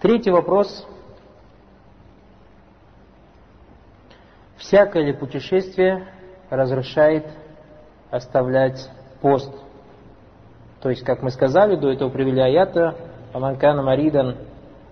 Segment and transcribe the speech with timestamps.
[0.00, 0.86] Третий вопрос.
[4.58, 6.06] Всякое ли путешествие
[6.50, 7.26] разрешает
[8.10, 8.90] оставлять
[9.22, 9.50] пост?
[10.82, 12.94] То есть, как мы сказали, до этого привели аята
[13.32, 14.36] «Аманкана маридан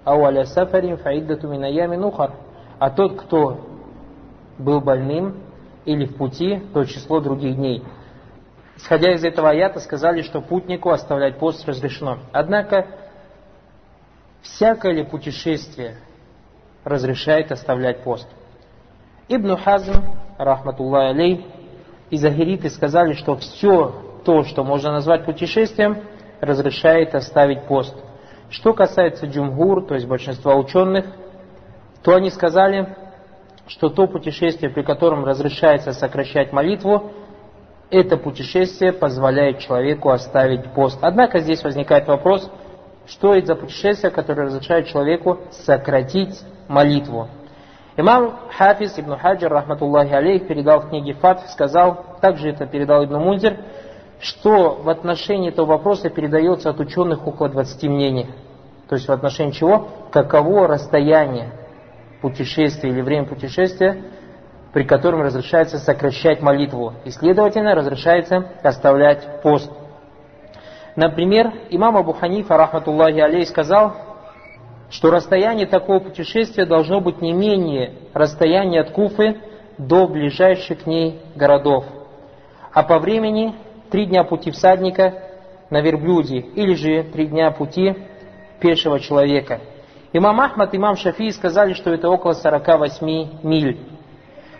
[0.04, 2.32] ауаля сафарин фаиддату минаями нухар».
[2.78, 3.60] А тот, кто
[4.58, 5.42] был больным
[5.84, 7.84] или в пути, то число других дней.
[8.76, 12.20] Исходя из этого аята, сказали, что путнику оставлять пост разрешено.
[12.32, 12.86] Однако,
[14.44, 15.96] всякое ли путешествие
[16.84, 18.28] разрешает оставлять пост?
[19.28, 19.94] Ибн Хазм,
[20.38, 21.46] рахматуллах алей,
[22.10, 26.04] и Захириты сказали, что все то, что можно назвать путешествием,
[26.40, 27.96] разрешает оставить пост.
[28.50, 31.06] Что касается джумгур, то есть большинства ученых,
[32.02, 32.94] то они сказали,
[33.66, 37.12] что то путешествие, при котором разрешается сокращать молитву,
[37.90, 40.98] это путешествие позволяет человеку оставить пост.
[41.00, 42.50] Однако здесь возникает вопрос,
[43.06, 47.28] что это за путешествие, которое разрешает человеку сократить молитву.
[47.96, 53.16] Имам Хафиз ибн Хаджар, рахматуллахи алейх, передал в книге Фатх, сказал, также это передал Ибн
[53.16, 53.58] Мунзир,
[54.20, 58.28] что в отношении этого вопроса передается от ученых около 20 мнений.
[58.88, 59.88] То есть в отношении чего?
[60.10, 61.52] Каково расстояние
[62.20, 64.02] путешествия или время путешествия,
[64.72, 66.94] при котором разрешается сокращать молитву.
[67.04, 69.70] И, следовательно, разрешается оставлять пост.
[70.96, 73.94] Например, имам Абу Ханифа, рахматуллахи алей, сказал,
[74.90, 79.40] что расстояние такого путешествия должно быть не менее расстояния от Куфы
[79.76, 81.84] до ближайших к ней городов.
[82.72, 83.54] А по времени
[83.90, 85.14] три дня пути всадника
[85.70, 87.96] на верблюде или же три дня пути
[88.60, 89.60] пешего человека–
[90.16, 93.80] Имам Ахмад и имам Шафии сказали, что это около 48 миль.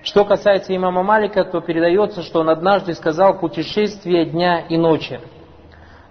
[0.03, 5.21] Что касается имама Малика, то передается, что он однажды сказал путешествие дня и ночи.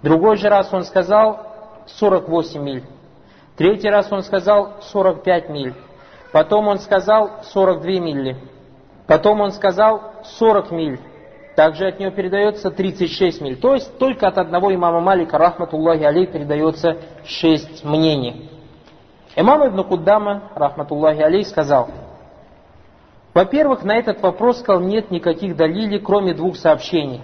[0.04, 1.40] Другой же раз он сказал
[1.88, 2.84] 48 миль.
[3.56, 5.74] Третий раз он сказал 45 миль.
[6.34, 8.38] Потом он сказал 42 мили.
[9.08, 11.00] Потом он сказал 40 миль.
[11.56, 13.56] Также от него передается 36 миль.
[13.58, 18.50] То есть только от одного имама Малика, рахматуллахи алей, передается 6 мнений.
[19.36, 21.90] Имам Ибн Куддама, рахматуллахи алей, сказал,
[23.34, 27.22] во-первых, на этот вопрос сказал, нет никаких далилей, кроме двух сообщений.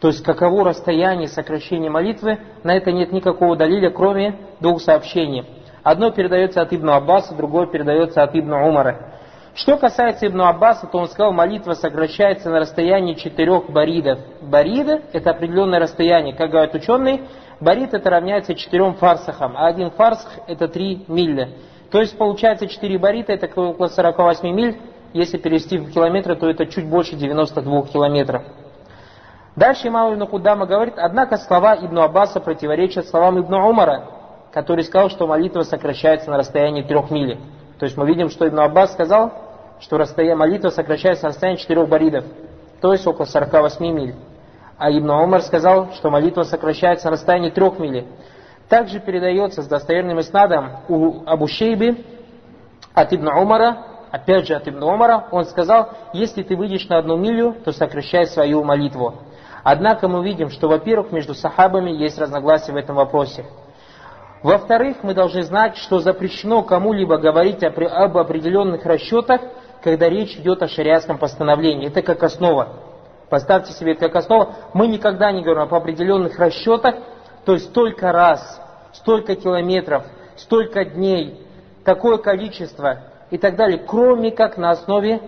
[0.00, 5.44] То есть, каково расстояние сокращения молитвы, на это нет никакого далиля, кроме двух сообщений.
[5.82, 9.12] Одно передается от Ибн Аббаса, другое передается от Ибн Умара.
[9.54, 14.18] Что касается Ибн Аббаса, то он сказал, молитва сокращается на расстоянии четырех баридов.
[14.42, 16.34] Барида– это определенное расстояние.
[16.34, 17.22] Как говорят ученые,
[17.60, 21.48] Барит это равняется четырем фарсахам, а один фарсах это три мили.
[21.90, 24.76] То есть получается 4 барита, это около 48 миль.
[25.12, 28.42] Если перевести в километры, то это чуть больше 92 километров.
[29.56, 34.04] Дальше имам Ибн Кудама говорит, однако слова Ибн Аббаса противоречат словам Ибн Умара,
[34.52, 37.38] который сказал, что молитва сокращается на расстоянии трех миль.
[37.78, 39.32] То есть мы видим, что Ибн Аббас сказал,
[39.80, 42.24] что расстояние молитва сокращается на расстоянии четырех баридов,
[42.82, 44.14] то есть около 48 миль.
[44.76, 48.06] А Ибн Умар сказал, что молитва сокращается на расстоянии трех миль.
[48.68, 52.04] Также передается с достоверным иснадом у Абу Шейби
[52.92, 53.78] от Ибн Умара,
[54.10, 58.26] опять же от Ибн Умара, он сказал, если ты выйдешь на одну милю, то сокращай
[58.26, 59.14] свою молитву.
[59.68, 63.46] Однако мы видим, что, во-первых, между сахабами есть разногласия в этом вопросе.
[64.44, 69.40] Во-вторых, мы должны знать, что запрещено кому-либо говорить об определенных расчетах,
[69.82, 71.88] когда речь идет о шариатском постановлении.
[71.88, 72.74] Это как основа.
[73.28, 74.54] Поставьте себе это как основу.
[74.72, 76.94] Мы никогда не говорим об определенных расчетах,
[77.44, 78.62] то есть столько раз,
[78.92, 80.04] столько километров,
[80.36, 81.44] столько дней,
[81.84, 82.98] такое количество
[83.32, 85.22] и так далее, кроме как на основе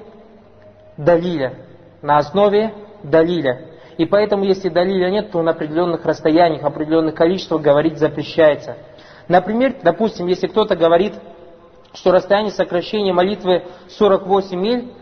[0.96, 1.56] далиля.
[2.02, 2.72] На основе
[3.02, 3.67] далиля.
[3.98, 8.78] И поэтому, если далиля нет, то на определенных расстояниях, определенных количествах говорить запрещается.
[9.28, 11.14] Например, допустим, если кто-то говорит,
[11.92, 14.92] что расстояние сокращения молитвы 48 миль,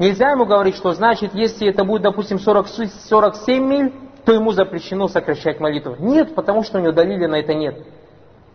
[0.00, 3.92] Нельзя ему говорить, что значит, если это будет, допустим, 40, 47 миль,
[4.24, 5.94] то ему запрещено сокращать молитву.
[5.98, 7.86] Нет, потому что у него далили на это нет.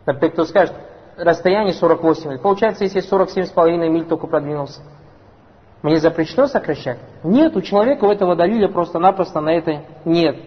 [0.08, 0.74] Например, кто скажет,
[1.16, 2.40] расстояние 48 миль.
[2.40, 4.82] Получается, если 47,5 миль только продвинулся.
[5.82, 6.98] Мне запрещено сокращать?
[7.24, 10.38] Нет, у человека у этого далиля просто-напросто на это нет.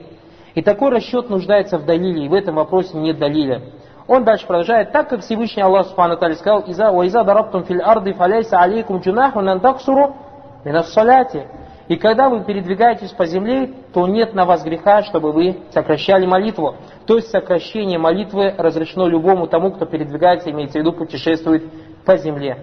[0.55, 3.63] И такой расчет нуждается в далиле, и в этом вопросе нет далиля.
[4.09, 8.59] Он дальше продолжает, так как Всевышний Аллах Субхану сказал, «Иза ваиза дарабтум фил арды фаляйса
[8.59, 10.17] алейкум джунаху нантаксуру
[10.65, 11.47] минассаляти.
[11.89, 16.77] И когда вы передвигаетесь по земле, то нет на вас греха, чтобы вы сокращали молитву.
[17.07, 21.65] То есть сокращение молитвы разрешено любому тому, кто передвигается, имеется в виду путешествует
[22.05, 22.59] по земле.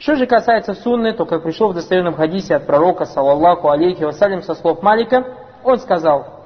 [0.00, 4.42] Что же касается сунны, то как пришло в достоверном хадисе от пророка, саллаллаху алейхи вассалям,
[4.42, 5.24] со слов Малика,
[5.62, 6.40] он сказал,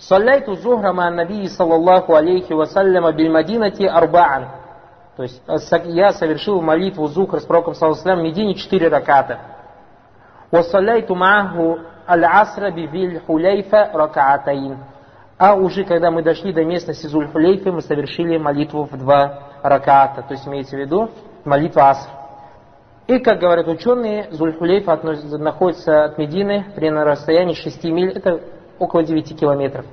[0.00, 4.48] «Салляйту зухра ма набии, саллаллаху алейхи вассаляма, бильмадинати арбаан».
[5.16, 9.38] То есть э, я совершил молитву зухра с пророком, саллаллаху в Медине четыре раката.
[10.50, 11.78] «Вассалляйту маху
[12.08, 14.78] аль-асра бивиль хуляйфа ракаатаин».
[15.38, 20.22] А уже когда мы дошли до местности Зульхулейфы, мы совершили молитву в два раката.
[20.22, 21.10] То есть имеется в виду
[21.44, 22.25] молитва асра.
[23.06, 24.86] И, как говорят ученые, Зульхулейф
[25.38, 28.40] находится от Медины при расстоянии 6 миль, это
[28.78, 29.86] около 9 километров.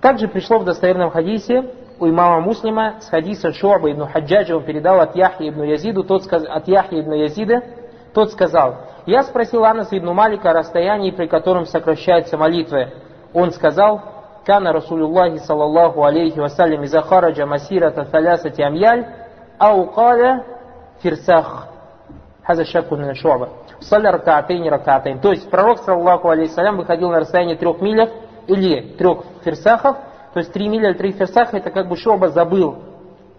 [0.00, 5.00] Также пришло в достоверном хадисе у имама Муслима с хадиса Шуаба ибн Хаджаджа, он передал
[5.00, 6.44] от Яхи ибн Язиду, тот сказ...
[6.48, 7.62] от Яхи ибн Язида,
[8.14, 12.90] тот сказал, я спросил Анаса ибн Малика о расстоянии, при котором сокращается молитва.
[13.34, 14.02] Он сказал,
[14.46, 19.06] Кана Расулюллахи саллаллаху алейхи вассалям изахараджа масирата талясати амьяль,
[19.58, 20.44] аукаля
[21.02, 21.68] фирсах.
[22.48, 23.50] Хаза шатху мина шуаба.
[23.80, 25.20] Саля ракаатейн и.
[25.20, 28.08] То есть пророк, саллаху алейсалям, выходил на расстояние трех милях
[28.46, 29.98] или трех ферсахов.
[30.32, 32.78] То есть три миля или три ферсаха, это как бы шуаба забыл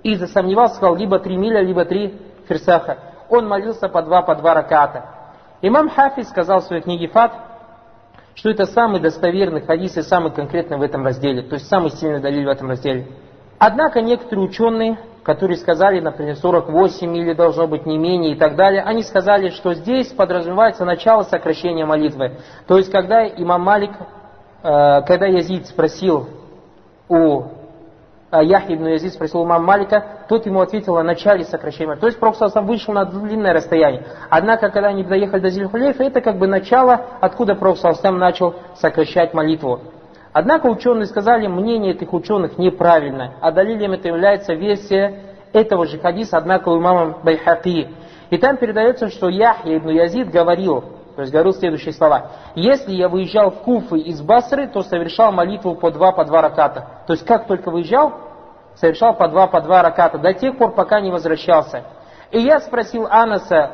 [0.03, 2.99] и засомневался, сказал либо три миля, либо три ферсаха.
[3.29, 5.05] Он молился по два, по два раката.
[5.63, 7.33] Имам Хафиз сказал в своей книге Фат,
[8.35, 12.21] что это самый достоверный хадис и самый конкретный в этом разделе, то есть самый сильный
[12.21, 13.07] далиль в этом разделе.
[13.57, 18.81] Однако некоторые ученые которые сказали, например, 48 или должно быть не менее и так далее,
[18.83, 22.37] они сказали, что здесь подразумевается начало сокращения молитвы.
[22.67, 26.27] То есть, когда имам Малик, э, когда Язид спросил
[27.07, 27.43] у
[28.31, 31.95] ибн Язид спросил у мам Малика, тот ему ответил о начале сокращения.
[31.95, 34.05] То есть Пророк вышел на длинное расстояние.
[34.29, 39.81] Однако, когда они доехали до Зильхулейфа, это как бы начало, откуда Пророк начал сокращать молитву.
[40.31, 45.23] Однако ученые сказали, мнение этих ученых неправильно, а далилем это является версия
[45.53, 47.87] этого же хадиса, однако у имама Байхаки.
[48.29, 50.81] И там передается, что Яхья ибн Язид говорил,
[51.15, 52.27] то есть говорил следующие слова.
[52.55, 56.87] Если я выезжал в Куфы из Басры, то совершал молитву по два, по два раката.
[57.07, 58.13] То есть как только выезжал,
[58.75, 61.83] совершал по два, по два раката, до тех пор, пока не возвращался.
[62.31, 63.71] И я спросил Анаса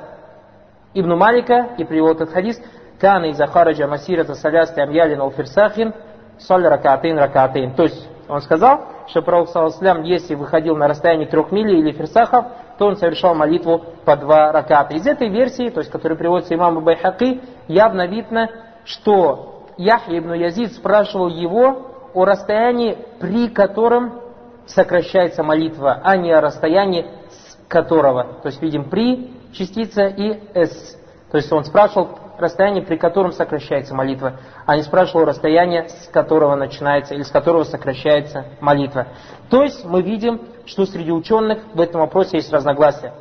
[0.93, 2.61] Ибн Малика, и привел этот хадис,
[2.99, 5.93] Кана из Ахараджа Масирата Салясты Амьялин Алфирсахин,
[6.39, 7.73] Соль Ракатин Ракатин.
[7.75, 12.45] То есть он сказал, что Пророк Саласлям, если выходил на расстояние трех миль или ферсахов,
[12.77, 14.95] то он совершал молитву по два раката.
[14.95, 18.49] Из этой версии, то есть, которая приводится имаму Байхаки, явно видно,
[18.83, 24.21] что Яхья ибн Язид спрашивал его о расстоянии, при котором
[24.65, 28.39] сокращается молитва, а не о расстоянии с которого.
[28.41, 30.97] То есть видим при частица и с.
[31.31, 34.33] То есть он спрашивал расстояние, при котором сокращается молитва,
[34.65, 39.07] а не спрашивал расстояние, с которого начинается или с которого сокращается молитва.
[39.49, 43.13] То есть мы видим, что среди ученых в этом вопросе есть разногласия.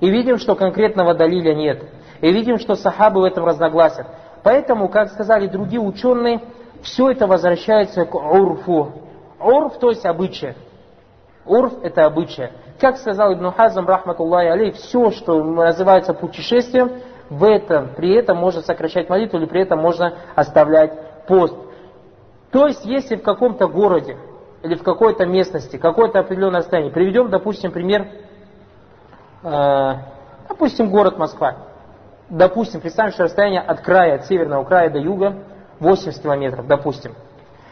[0.00, 1.84] И видим, что конкретного далиля нет.
[2.20, 4.06] И видим, что сахабы в этом разногласят.
[4.42, 6.40] Поэтому, как сказали другие ученые,
[6.82, 8.92] все это возвращается к урфу.
[9.38, 10.54] Урф, то есть обычай.
[11.44, 12.50] Урф– это обычай.
[12.80, 16.92] Как сказал Ибн Хазам, рахматуллахи алей, все, что называется путешествием,
[17.30, 21.54] в этом, при этом можно сокращать молитву или при этом можно оставлять пост.
[22.50, 24.16] То есть, если в каком-то городе
[24.62, 28.08] или в какой-то местности какое-то определенное расстояние, приведем, допустим, пример,
[29.44, 29.92] э,
[30.48, 31.68] допустим, город Москва.
[32.28, 35.44] Допустим, представим, что расстояние от края, от северного края до юга
[35.78, 37.14] 80 километров, допустим.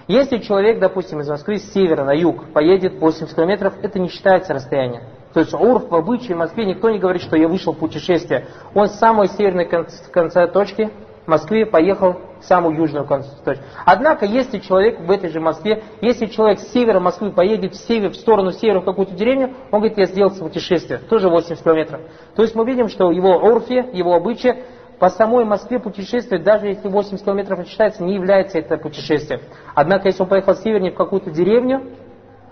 [0.06, 4.54] Если человек, допустим, из Москвы с севера на юг поедет 80 километров, это не считается
[4.54, 5.02] расстояние.
[5.34, 8.46] То есть урф в обычае в Москве никто не говорит, что я вышел в путешествие.
[8.74, 10.90] Он с самой северной конца точки
[11.26, 13.62] в Москве поехал в самую южную точку.
[13.84, 18.10] Однако, если человек в этой же Москве, если человек с севера Москвы поедет в, север,
[18.10, 22.00] в сторону севера в какую-то деревню, он говорит, я сделал путешествие, тоже 80 километров.
[22.34, 24.64] То есть мы видим, что его урфе, его обычае,
[24.98, 29.42] по самой Москве путешествие, даже если 80 километров считается, не является это путешествием.
[29.74, 31.82] Однако, если он поехал севернее в какую-то деревню,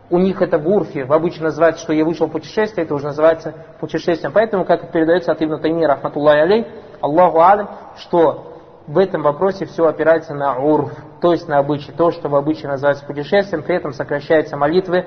[0.08, 3.06] у них это в Урфе, в обычно называется, что я вышел в путешествие, это уже
[3.06, 4.32] называется путешествием.
[4.32, 6.66] Поэтому, как передается от Ибн Тайми, рахматуллахи алей,
[7.00, 8.52] Аллаху алям, что
[8.86, 11.92] в этом вопросе все опирается на урф, то есть на обычай.
[11.92, 15.06] То, что в обычае называется путешествием, при этом сокращаются молитвы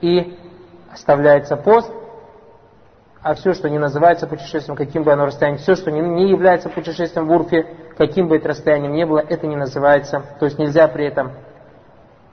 [0.00, 0.38] и
[0.92, 1.90] оставляется пост,
[3.22, 6.68] а все, что не называется путешествием, каким бы оно расстоянием, все, что не, не является
[6.68, 7.66] путешествием в Урфе,
[7.98, 11.32] каким бы это расстоянием ни было, это не называется, то есть нельзя при этом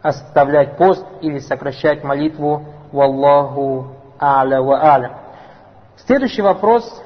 [0.03, 5.17] оставлять пост или сокращать молитву «Валлаху а'ля ва а'ля».
[5.95, 7.01] Следующий вопрос.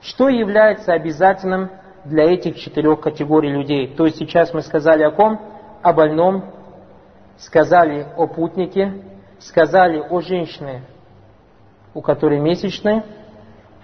[0.00, 1.70] Что является обязательным
[2.04, 3.94] для этих четырех категорий людей?
[3.94, 5.38] То есть сейчас мы сказали о ком?
[5.82, 6.44] О больном,
[7.36, 9.02] сказали о путнике,
[9.38, 10.82] сказали о женщине,
[11.92, 13.04] у которой месячные,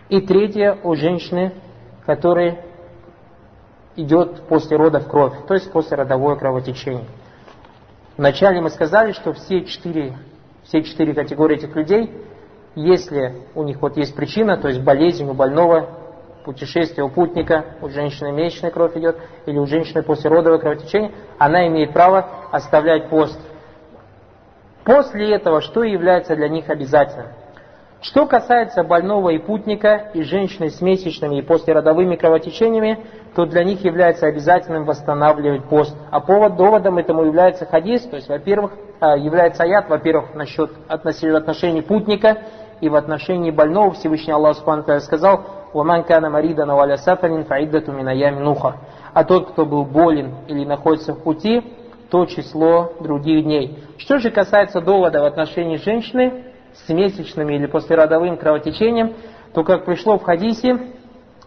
[0.08, 1.52] и третье о женщине,
[2.06, 2.58] которой
[3.96, 7.06] идет после родов кровь, то есть после родовое кровотечение.
[8.16, 10.16] Вначале мы сказали, что все четыре,
[10.64, 12.10] все четыре категории этих людей
[12.76, 15.88] если у них вот есть причина, то есть болезнь у больного,
[16.44, 21.94] путешествие у путника, у женщины месячная кровь идет, или у женщины послеродовое кровотечение, она имеет
[21.94, 23.40] право оставлять пост.
[24.84, 27.28] После этого, что является для них обязательным?
[28.00, 33.84] Что касается больного и путника, и женщины с месячными и послеродовыми кровотечениями, то для них
[33.84, 35.96] является обязательным восстанавливать пост.
[36.10, 41.82] А повод, доводом этому является хадис, то есть, во-первых, а, является аят, во-первых, насчет отношений
[41.82, 42.38] путника
[42.80, 48.40] и в отношении больного Всевышний Аллах Субхану сказал, «Ваман кана маридан валя сафарин фаиддату минаями
[48.40, 48.76] нуха».
[49.12, 51.62] А тот, кто был болен или находится в пути,
[52.10, 53.82] то число других дней.
[53.98, 56.44] Что же касается довода в отношении женщины
[56.84, 59.14] с месячными или послеродовым кровотечением,
[59.54, 60.78] то как пришло в хадисе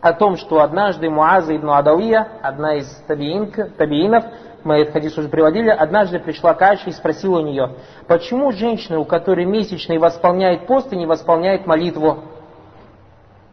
[0.01, 4.23] о том, что однажды Муаза ибн Адавия, одна из табиинов,
[4.63, 7.75] мы этот хадис уже приводили, однажды пришла к Айше и спросила у нее,
[8.07, 12.23] почему женщина, у которой месячный восполняет пост и не восполняет молитву?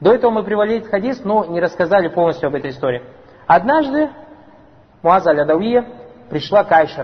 [0.00, 3.02] До этого мы приводили этот хадис, но не рассказали полностью об этой истории.
[3.46, 4.10] Однажды
[5.02, 5.86] Муаза аль-Адавия
[6.28, 7.02] пришла к Айше,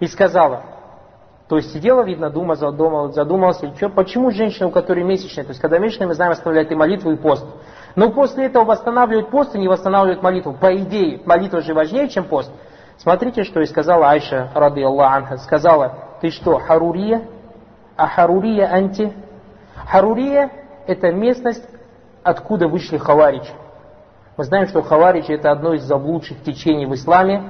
[0.00, 0.62] и сказала,
[1.50, 5.60] то есть сидела, видно, дума, задумалась, задумалась, что, почему женщина, у которой месячная, то есть
[5.60, 7.44] когда месячная, мы знаем, оставляет и молитву, и пост.
[7.96, 10.52] Но после этого восстанавливать пост и не восстанавливать молитву.
[10.52, 12.52] По идее, молитва же важнее, чем пост.
[12.98, 17.22] Смотрите, что и сказала Айша, рады Аллах Сказала, ты что, Харурия?
[17.96, 19.12] А Харурия анти?
[19.74, 20.52] Харурия–
[20.86, 21.68] это местность,
[22.22, 23.50] откуда вышли хаваричи.
[24.36, 27.42] Мы знаем, что хаваричи– это одно из заблудших течений в исламе,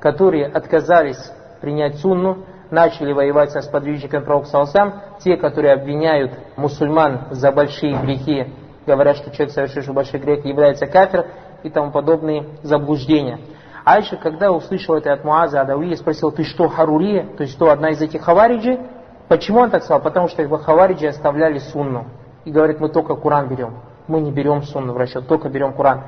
[0.00, 1.30] которые отказались
[1.60, 8.52] принять сунну, начали воевать со сподвижниками пророка Салсам, те, которые обвиняют мусульман за большие грехи,
[8.86, 11.26] говорят, что человек, совершивший большой грех, является кафир
[11.62, 13.38] и тому подобные заблуждения.
[13.84, 17.26] Айша, когда услышала это от Муаза Адауи, спросила, ты что, Харурия?
[17.36, 18.80] То есть что, одна из этих хавариджи?
[19.28, 20.00] Почему он так сказал?
[20.00, 22.06] Потому что его хавариджи оставляли сунну.
[22.44, 23.74] И говорит, мы только Куран берем.
[24.08, 26.04] Мы не берем сунну в расчет, только берем Куран.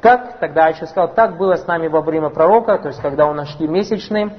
[0.00, 3.34] Как тогда Айша сказал, так было с нами во время пророка, то есть когда у
[3.34, 4.30] нас шли месячные,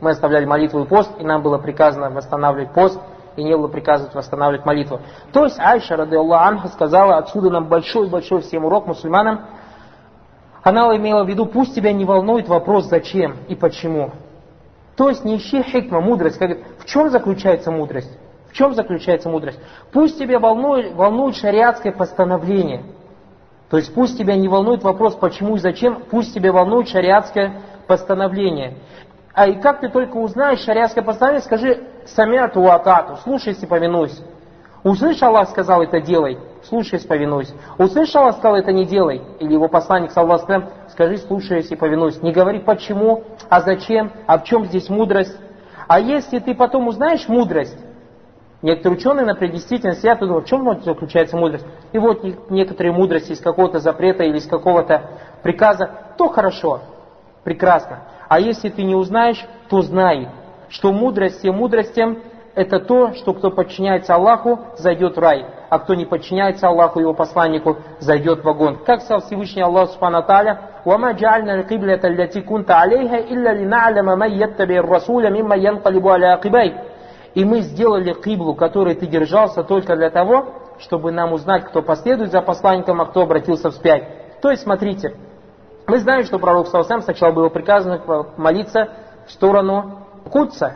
[0.00, 3.00] мы оставляли молитву и пост, и нам было приказано восстанавливать пост,
[3.36, 5.00] и не было приказано восстанавливать молитву.
[5.32, 9.46] То есть Айша, рады Аллах Анха, сказала, отсюда нам большой-большой всем урок мусульманам,
[10.62, 14.10] она имела в виду, пусть тебя не волнует вопрос зачем и почему.
[14.96, 16.38] То есть не ищи хикма, мудрость.
[16.38, 18.10] Как, в чем заключается мудрость?
[18.50, 19.60] В чем заключается мудрость?
[19.92, 22.82] Пусть тебя волнует, волнует шариатское постановление–
[23.70, 28.78] то есть пусть тебя не волнует вопрос, почему и зачем, пусть тебя волнует шариатское постановление.
[29.34, 34.22] А и как ты только узнаешь шариатское постановление, скажи самяту атату, слушайся, повинуйся.
[34.84, 37.54] Услышал Аллах сказал это делай, слушайся, повинуйся.
[37.78, 40.46] Услышал Аллах сказал это не делай, или его посланник саллаху
[40.88, 42.24] скажи слушайся и повинуйся.
[42.24, 45.36] Не говори почему, а зачем, а в чем здесь мудрость.
[45.88, 47.76] А если ты потом узнаешь мудрость,
[48.60, 51.64] Некоторые ученые, например, действительно сидят и думают, в чем заключается мудрость.
[51.92, 55.10] И вот некоторые мудрости из какого-то запрета или из какого-то
[55.42, 56.80] приказа, то хорошо,
[57.44, 58.00] прекрасно.
[58.27, 60.29] А если ты не узнаешь, то знай,
[60.69, 62.17] что мудрость всем мудростям
[62.55, 67.01] это то, что кто подчиняется Аллаху, зайдет в рай, а кто не подчиняется Аллаху и
[67.01, 68.77] его посланнику, зайдет в огонь.
[68.85, 74.31] Как сказал Всевышний Аллах Субхану Тааля, وَمَا جَعَلْنَا الْقِبْلَةَ الَّتِي كُنْتَ عَلَيْهَا إِلَّا لِنَعْلَمَ مَنْ
[74.31, 76.93] يَتَّبِعِ الرَّسُولَ مِمَّا يَنْقَلِبُ عَلَى عَقِبَيْهِ
[77.33, 82.31] и мы сделали киблу, которой ты держался только для того, чтобы нам узнать, кто последует
[82.31, 84.39] за посланником, а кто обратился вспять.
[84.41, 85.15] То есть, смотрите,
[85.88, 88.90] мы знаем, что пророк Саусам сначала было приказано молиться
[89.26, 90.74] в сторону Кутса,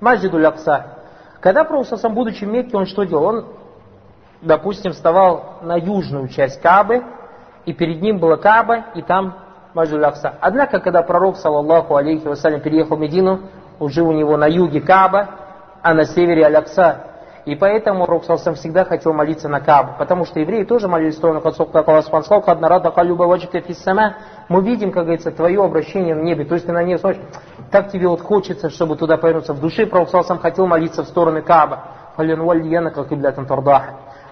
[0.00, 0.98] Маджиду Лякса.
[1.40, 3.24] Когда пророк Саусам, будучи в Мекке, он что делал?
[3.24, 3.46] Он,
[4.40, 7.02] допустим, вставал на южную часть Кабы,
[7.64, 9.36] и перед ним была Каба, и там
[9.74, 10.34] Маджиду Лякса.
[10.40, 13.40] Однако, когда пророк, саллаллаху алейхи вассалям, переехал в Медину,
[13.80, 15.28] уже у него на юге Каба,
[15.82, 17.15] а на севере Алякса.
[17.46, 21.40] И поэтому Роксалсам всегда хотел молиться на Кабу, потому что евреи тоже молились в сторону
[21.40, 24.16] концов, как Аллах сказал, «Каднарада калюба ваджика фиссама».
[24.48, 27.22] Мы видим, как говорится, твое обращение в небе, то есть ты на небе смотришь,
[27.70, 29.52] так тебе вот хочется, чтобы туда повернуться.
[29.52, 30.10] В душе Пророк
[30.42, 31.84] хотел молиться в сторону Каба.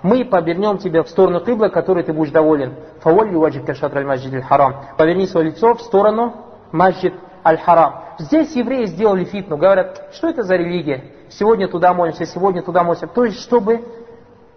[0.02, 2.74] Мы повернем тебя в сторону кибла, которой ты будешь доволен.
[3.00, 4.74] Фавалли ваджика шатраль маджид харам.
[4.98, 6.34] Поверни свое лицо в сторону
[6.72, 8.02] маджид аль-харам.
[8.18, 11.04] Здесь евреи сделали фитну, говорят, что это за религия?
[11.28, 13.06] Сегодня туда молимся, сегодня туда молимся.
[13.06, 13.84] То есть, чтобы,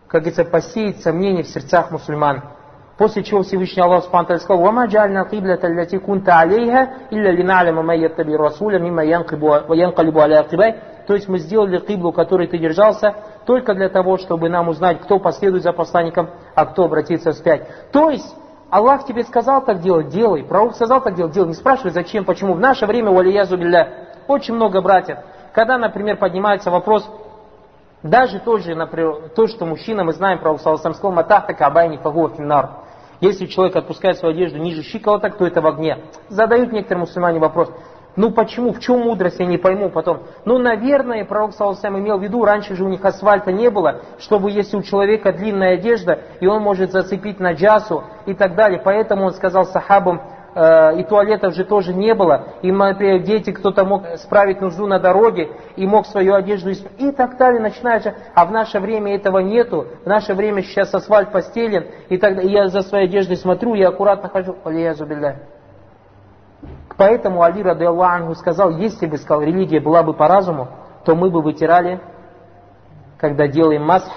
[0.07, 2.43] как говорится, посеять сомнения в сердцах мусульман.
[2.97, 7.95] После чего Всевышний Аллах Субхану сказал, «Вама джальна киблята лати кунта алейха, илля лина'ляма ма
[7.95, 10.79] яттаби расуля, мимма янкалибу аля акибай».
[11.05, 13.13] То есть мы сделали киблу, которой ты держался,
[13.45, 17.67] только для того, чтобы нам узнать, кто последует за посланником, а кто обратится вспять.
[17.91, 18.35] То есть,
[18.69, 20.43] Аллах тебе сказал так делать, делай.
[20.43, 21.47] Пророк сказал так делать, делай.
[21.47, 22.53] Не спрашивай, зачем, почему.
[22.53, 25.19] В наше время, валиязу билля, очень много братьев.
[25.53, 27.09] Когда, например, поднимается вопрос
[28.03, 32.69] Даже тоже, например, то, что мужчина, мы знаем про Саласам сказал, матахта кабайни фагуа финнар.
[33.19, 35.97] Если человек отпускает свою одежду ниже щиколоток, то это в огне.
[36.29, 37.71] Задают некоторые мусульмане вопрос,
[38.17, 40.23] ну почему, в чем мудрость, я не пойму потом.
[40.43, 44.51] Ну, наверное, пророк Саласам имел в виду, раньше же у них асфальта не было, чтобы
[44.51, 48.81] если у человека длинная одежда, и он может зацепить на джасу и так далее.
[48.83, 50.21] Поэтому он сказал сахабам,
[50.59, 54.97] Э, и туалетов же тоже не было, и, например, дети, кто-то мог справить нужду на
[54.97, 59.85] дороге, и мог свою одежду и так далее, начинается, а в наше время этого нету,
[60.03, 64.29] в наше время сейчас асфальт постелен, и тогда я за своей одеждой смотрю, я аккуратно
[64.29, 64.55] хожу,
[66.97, 70.67] Поэтому Али, рады Аллаху, сказал, если бы, сказал, религия была бы по разуму,
[71.05, 72.01] то мы бы вытирали,
[73.17, 74.11] когда делаем масх,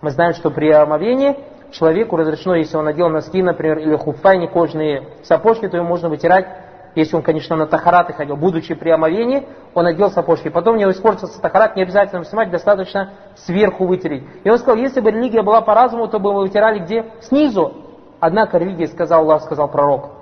[0.00, 1.36] мы знаем, что при омовении
[1.70, 6.46] человеку разрешено, если он надел носки, например, или хуфайни, кожные сапожки, то ему можно вытирать,
[6.94, 10.48] если он, конечно, на тахараты ходил, будучи при омовении, он надел сапожки.
[10.48, 14.24] Потом у него испортился тахарат, не обязательно снимать, достаточно сверху вытереть.
[14.42, 17.06] И он сказал, если бы религия была по разуму, то бы мы вытирали где?
[17.20, 17.74] Снизу.
[18.18, 20.17] Однако религия, сказал Аллах, сказал пророк.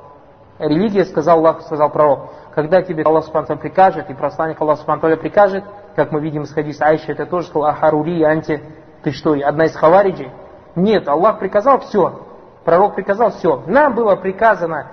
[0.58, 2.30] Религия, сказал Аллах, сказал пророк.
[2.54, 6.86] Когда тебе Аллах Субтитры прикажет, и посланник Аллах Субтитры прикажет, как мы видим из хадиса
[6.86, 8.62] Айши, это тоже сказал, ахарури, анти,
[9.02, 10.30] ты что, одна из хавариджей,
[10.74, 12.22] нет, Аллах приказал все.
[12.64, 13.62] Пророк приказал все.
[13.66, 14.92] Нам было приказано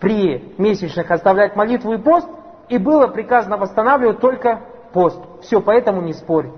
[0.00, 2.28] при месячных оставлять молитву и пост,
[2.68, 4.60] и было приказано восстанавливать только
[4.92, 5.20] пост.
[5.42, 6.50] Все, поэтому не спорь.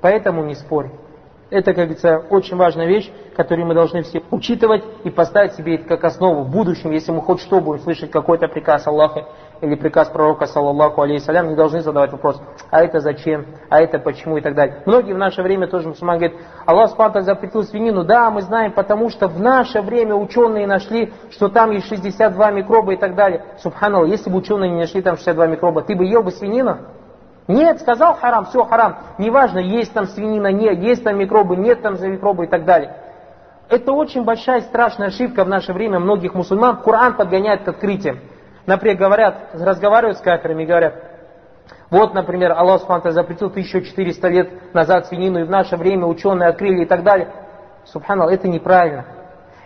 [0.00, 0.90] Поэтому не спорь.
[1.52, 5.84] Это, как говорится, очень важная вещь, которую мы должны все учитывать и поставить себе это
[5.84, 9.26] как основу в будущем, если мы хоть что будем слышать какой-то приказ Аллаха
[9.60, 12.40] или приказ пророка, саллаллаху алейхиссалям, не должны задавать вопрос,
[12.70, 14.82] а это зачем, а это почему и так далее.
[14.86, 19.10] Многие в наше время тоже мусульмане говорят, Аллах Спанта запретил свинину, да, мы знаем, потому
[19.10, 23.44] что в наше время ученые нашли, что там есть 62 микроба и так далее.
[23.58, 26.78] Субханаллах, если бы ученые не нашли там 62 микроба, ты бы ел бы свинину?
[27.48, 28.98] Нет, сказал харам, все харам.
[29.18, 32.94] Неважно, есть там свинина, нет, есть там микробы, нет там микробы и так далее.
[33.68, 36.82] Это очень большая страшная ошибка в наше время многих мусульман.
[36.82, 38.20] Коран подгоняет к открытиям.
[38.66, 40.94] Например, говорят, разговаривают с кафирами и говорят,
[41.90, 46.82] вот, например, Аллах Субхану запретил 1400 лет назад свинину, и в наше время ученые открыли
[46.82, 47.28] и так далее.
[47.84, 49.04] Субханаллах, это неправильно.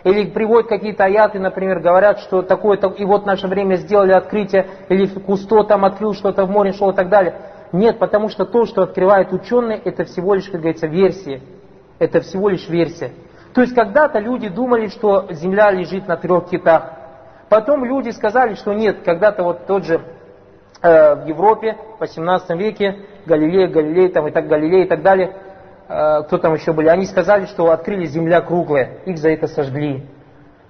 [0.03, 4.67] Или приводят какие-то аяты, например, говорят, что такое-то, и вот в наше время сделали открытие,
[4.89, 7.35] или Кусто там открыл что-то в море, шло и так далее.
[7.71, 11.41] Нет, потому что то, что открывают ученые, это всего лишь, как говорится, версия.
[11.99, 13.11] Это всего лишь версия.
[13.53, 16.91] То есть когда-то люди думали, что Земля лежит на трех китах.
[17.49, 20.01] Потом люди сказали, что нет, когда-то вот тот же
[20.81, 25.35] э, в Европе в 18 веке, Галилей, Галилей, там и так Галилей и так далее,
[25.87, 30.05] э, кто там еще были, они сказали, что открыли Земля круглая, их за это сожгли.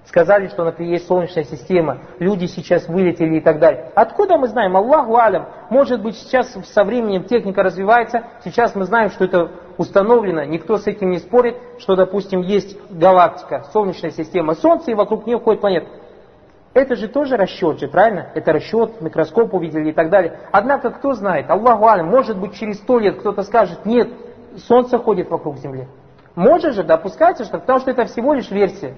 [0.08, 3.92] Сказали, что, например, есть Солнечная система, люди сейчас вылетели и так далее.
[3.94, 4.74] Откуда мы знаем?
[4.74, 5.48] Аллаху алям.
[5.68, 10.86] Может быть, сейчас со временем техника развивается, сейчас мы знаем, что это установлено, никто с
[10.86, 15.88] этим не спорит, что, допустим, есть галактика, Солнечная система, Солнце, и вокруг нее ходит планета.
[16.72, 18.30] Это же тоже расчет же, правильно?
[18.34, 20.40] Это расчет, микроскоп увидели и так далее.
[20.52, 24.08] Однако, кто знает, Аллаху алям, может быть, через сто лет кто-то скажет, нет,
[24.56, 25.86] Солнце ходит вокруг Земли.
[26.34, 28.94] Может же допускается, что, потому что это всего лишь версия.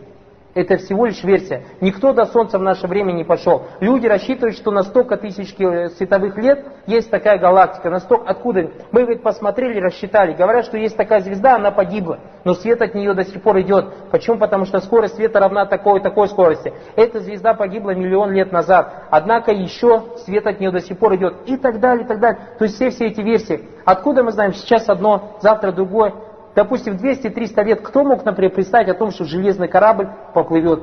[0.53, 1.63] Это всего лишь версия.
[1.81, 3.67] Никто до Солнца в наше время не пошел.
[3.79, 7.89] Люди рассчитывают, что на столько тысяч световых лет есть такая галактика.
[7.89, 8.71] На столько, откуда?
[8.91, 10.33] Мы ведь посмотрели, рассчитали.
[10.33, 12.19] Говорят, что есть такая звезда, она погибла.
[12.45, 14.11] Но свет от нее до сих пор идет.
[14.11, 14.39] Почему?
[14.39, 16.73] Потому что скорость света равна такой такой скорости.
[16.97, 19.05] Эта звезда погибла миллион лет назад.
[19.11, 21.37] Однако еще свет от нее до сих пор идет.
[21.47, 22.41] И так далее, и так далее.
[22.59, 23.69] То есть все, все эти версии.
[23.85, 24.53] Откуда мы знаем?
[24.53, 26.13] Сейчас одно, завтра другое
[26.55, 30.83] допустим, 200-300 лет, кто мог, например, представить о том, что железный корабль поплывет?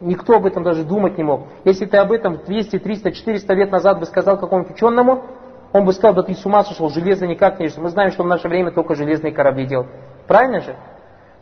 [0.00, 1.48] Никто об этом даже думать не мог.
[1.64, 5.24] Если ты об этом 200, 300, 400 лет назад бы сказал какому-нибудь ученому,
[5.72, 8.26] он бы сказал, да ты с ума сошел, железо никак не Мы знаем, что в
[8.26, 9.90] наше время только железные корабли делают.
[10.26, 10.76] Правильно же?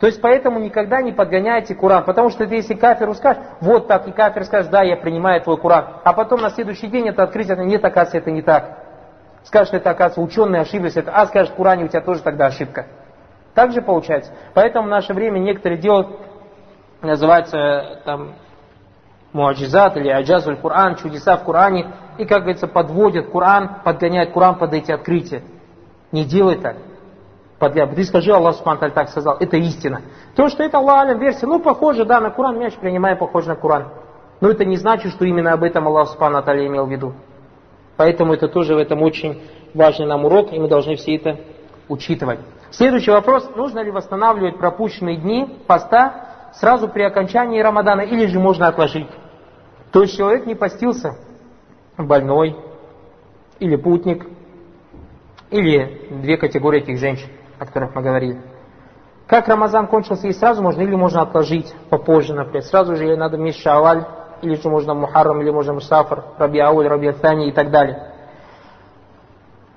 [0.01, 4.13] То есть поэтому никогда не подгоняйте Куран, потому что если кафиру скажешь, вот так, и
[4.13, 7.83] кафир скажет, да, я принимаю твой Куран, а потом на следующий день это открытие, нет,
[7.85, 8.79] оказывается, это не так.
[9.45, 12.87] Скажешь, это оказывается, ученые ошиблись, это, а скажешь, в Куране у тебя тоже тогда ошибка.
[13.57, 14.33] Так же получается.
[14.55, 16.09] Поэтому в наше время некоторые делают,
[17.01, 18.35] называется там
[19.33, 21.87] муаджизат или аджазуль Кур'ан, чудеса в Коране,
[22.19, 25.43] и, как говорится, подводят Коран, подгоняют Коран под эти открытия.
[26.13, 26.77] Не делай так.
[27.59, 27.87] Подля...
[27.87, 30.03] Ты скажи, Аллах Субхану так сказал, это истина.
[30.35, 33.57] То, что это Аллах Алям версия, ну, похоже, да, на Коран, мяч принимаю, похоже на
[33.57, 33.89] Коран.
[34.43, 37.15] Но это не значит, что именно об этом Аллах Субхану имел в виду.
[37.97, 39.41] Поэтому это тоже в этом очень
[39.73, 41.39] важный нам урок, и мы должны все это
[41.89, 42.41] учитывать.
[42.77, 43.49] Следующий вопрос.
[43.57, 49.09] Нужно ли восстанавливать пропущенные дни поста сразу при окончании Рамадана или же можно отложить?
[49.93, 51.17] То есть человек не постился,
[51.97, 52.55] больной
[53.61, 54.27] или путник,
[55.51, 57.31] или две категории этих женщин.
[57.59, 58.41] о которых мы говорили.
[59.27, 62.63] Как Рамазан кончился, и сразу можно, или можно отложить попозже, например.
[62.63, 64.05] Сразу же или надо месяц Шаваль,
[64.43, 68.13] или же можно Мухаррам, или можно Мусафар, Раби Ауль, Раби Аттани и так далее.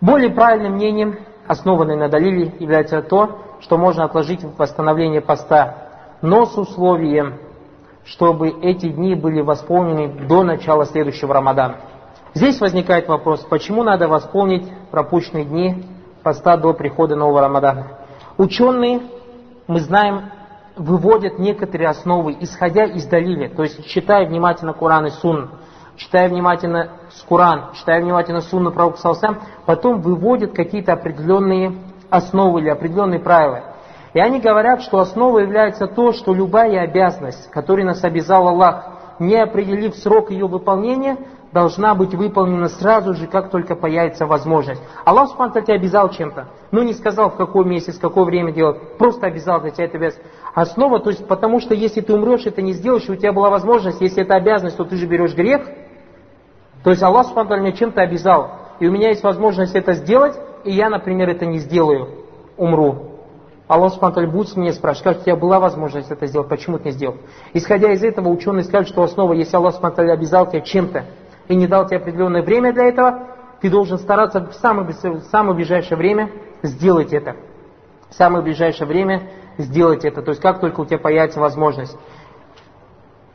[0.02, 5.90] Более правильным мнением, основанным на Далиле, является то, что можно отложить восстановление поста,
[6.22, 7.40] но с условием,
[8.06, 11.78] чтобы эти дни были восполнены до начала следующего Рамадана.
[12.36, 15.86] Здесь возникает вопрос, почему надо восполнить пропущенные дни
[16.22, 17.98] поста до прихода нового Рамадана.
[18.38, 19.02] Ученые
[19.66, 20.30] мы знаем,
[20.76, 25.50] выводят некоторые основы, исходя из далили, то есть читая внимательно Куран и Сунн,
[26.00, 31.74] читая внимательно с Куран, читая внимательно Сунну Пророка Салсам, потом выводят какие-то определенные
[32.10, 33.64] основы или определенные правила.
[34.14, 39.36] И они говорят, что основой является то, что любая обязанность, которой нас обязал Аллах, не
[39.36, 41.18] определив срок ее выполнения,
[41.52, 44.82] должна быть выполнена сразу же, как только появится возможность.
[45.04, 48.98] Аллах Субхану тебя обязал чем-то, но не сказал, в какой месяц, в какое время делать,
[48.98, 50.30] просто обязал тебя это обязанность.
[50.54, 53.50] Основа, то есть потому что если ты умрешь, это не сделаешь, и у тебя была
[53.50, 55.68] возможность, если это обязанность, то ты же берешь грех.
[56.84, 60.72] То есть Аллах Субхану меня чем-то обязал, и у меня есть возможность это сделать, и
[60.72, 62.10] я, например, это не сделаю,
[62.58, 63.06] умру.
[63.68, 66.92] Аллах Субхану будет меня спрашивать, как у тебя была возможность это сделать, почему ты не
[66.92, 67.18] сделал.
[67.54, 71.06] Исходя из этого, ученые скажут, что основа, если Аллах Субхану обязал тебя чем-то,
[71.50, 73.28] и не дал тебе определенное время для этого,
[73.60, 76.32] ты должен стараться в самое, в самое ближайшее время
[76.64, 77.36] сделать это.
[78.10, 80.22] В самое ближайшее время сделать это.
[80.22, 81.98] То есть как только у тебя появится возможность.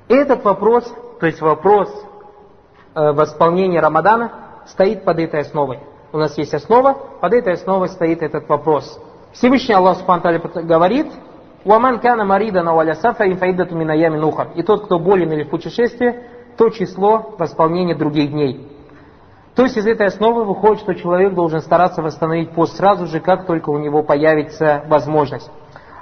[0.08, 1.90] Этот вопрос, то есть вопрос
[2.94, 4.32] э, восполнения Рамадана,
[4.66, 5.80] стоит под этой основой.
[6.12, 9.00] У нас есть основа, под этой основой стоит этот вопрос.
[9.32, 10.22] Всевышний Аллах Субхану
[10.62, 11.08] говорит,
[11.64, 14.48] «Уаман кана марида на валя инфаидату минаями нуха».
[14.54, 16.20] И тот, кто болен или в путешествии,
[16.56, 18.68] то число восполнения других дней.
[19.54, 23.46] То есть из этой основы выходит, что человек должен стараться восстановить пост сразу же, как
[23.46, 25.50] только у него появится возможность.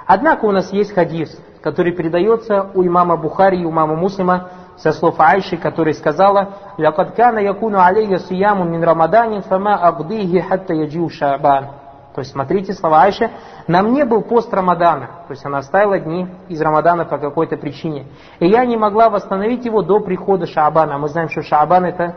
[0.05, 4.91] Однако у нас есть хадис, который передается у имама Бухари и у имама Муслима со
[4.91, 11.09] слов Айши, которая сказала «Лякад кана якуну алейя сияму мин рамаданин фама агдихи хатта яджиу
[11.09, 11.67] шабан».
[12.13, 13.31] То есть, смотрите слова Айши.
[13.67, 15.07] На мне был пост Рамадана.
[15.27, 18.05] То есть, она оставила дни из Рамадана по какой-то причине.
[18.39, 20.99] И я не могла восстановить его до прихода Шаабана.
[20.99, 22.15] Мы знаем, что Шаабан это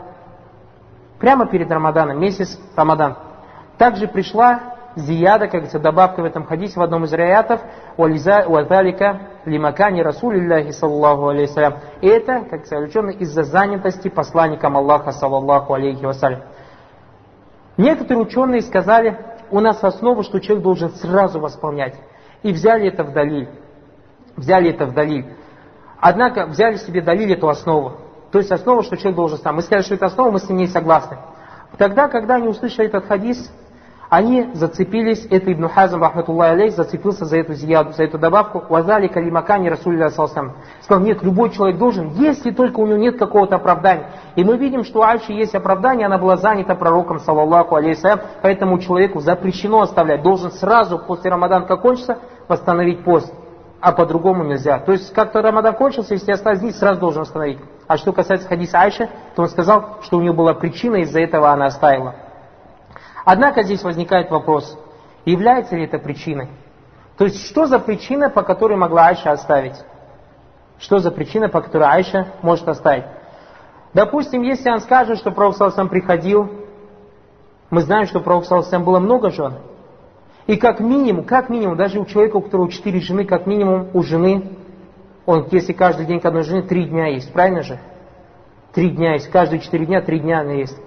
[1.19, 3.17] прямо перед Рамаданом, месяц Рамадан.
[3.79, 7.61] Также пришла зияда, как говорится, добавка в этом хадисе в одном из раятов,
[7.97, 16.03] «Уазалика лимакани Расулиллахи саллаллаху алейхи И это, как говорится, из-за занятости посланником Аллаха саллаллаху алейхи
[16.03, 16.41] вассалям.
[17.77, 19.17] Некоторые ученые сказали,
[19.51, 21.95] у нас основа, что человек должен сразу восполнять.
[22.43, 23.49] И взяли это в далиль.
[24.35, 25.25] Взяли это в далиль.
[25.99, 27.93] Однако взяли себе далиль эту основу.
[28.31, 29.55] То есть основа, что человек должен сам.
[29.55, 31.17] Мы сказали, что это основа, мы с ней согласны.
[31.77, 33.51] Тогда, когда они услышали этот хадис,
[34.09, 39.07] они зацепились, это Ибн Хазм, рахматуллах алейх, зацепился за эту зияду, за эту добавку, вазали
[39.07, 40.53] калимакани Расулля Салсам.
[40.81, 44.09] Сказал, нет, любой человек должен, если только у него нет какого-то оправдания.
[44.35, 48.79] И мы видим, что у Альши есть оправдание, она была занята пророком, саллаллаху алейхиссалям, поэтому
[48.79, 53.33] человеку запрещено оставлять, должен сразу после Рамадан, как кончится, восстановить пост.
[53.81, 54.79] А по-другому нельзя.
[54.79, 57.59] То есть, как-то Рамадан кончился, если остался здесь, сразу должен остановить.
[57.87, 61.51] А что касается хадиса Айши, то он сказал, что у нее была причина, из-за этого
[61.51, 62.15] она оставила.
[63.29, 64.79] Однако здесь возникает вопрос,
[65.25, 66.47] является ли это причиной?
[67.17, 69.75] То есть, что за причина, по которой могла Айша оставить?
[70.79, 73.03] Что за причина, по которой Айша может оставить?
[73.93, 76.49] Допустим, если он скажет, что Пророк Салсам приходил,
[77.69, 79.55] мы знаем, что Пророк Салсам было много жен.
[80.45, 84.03] И как минимум, как минимум, даже у человека, у которого четыре жены, как минимум у
[84.03, 84.53] жены,
[85.25, 87.77] он, если каждый день к одной жене, три дня есть, правильно же?
[88.71, 90.79] Три дня есть, каждые четыре дня, три дня она есть.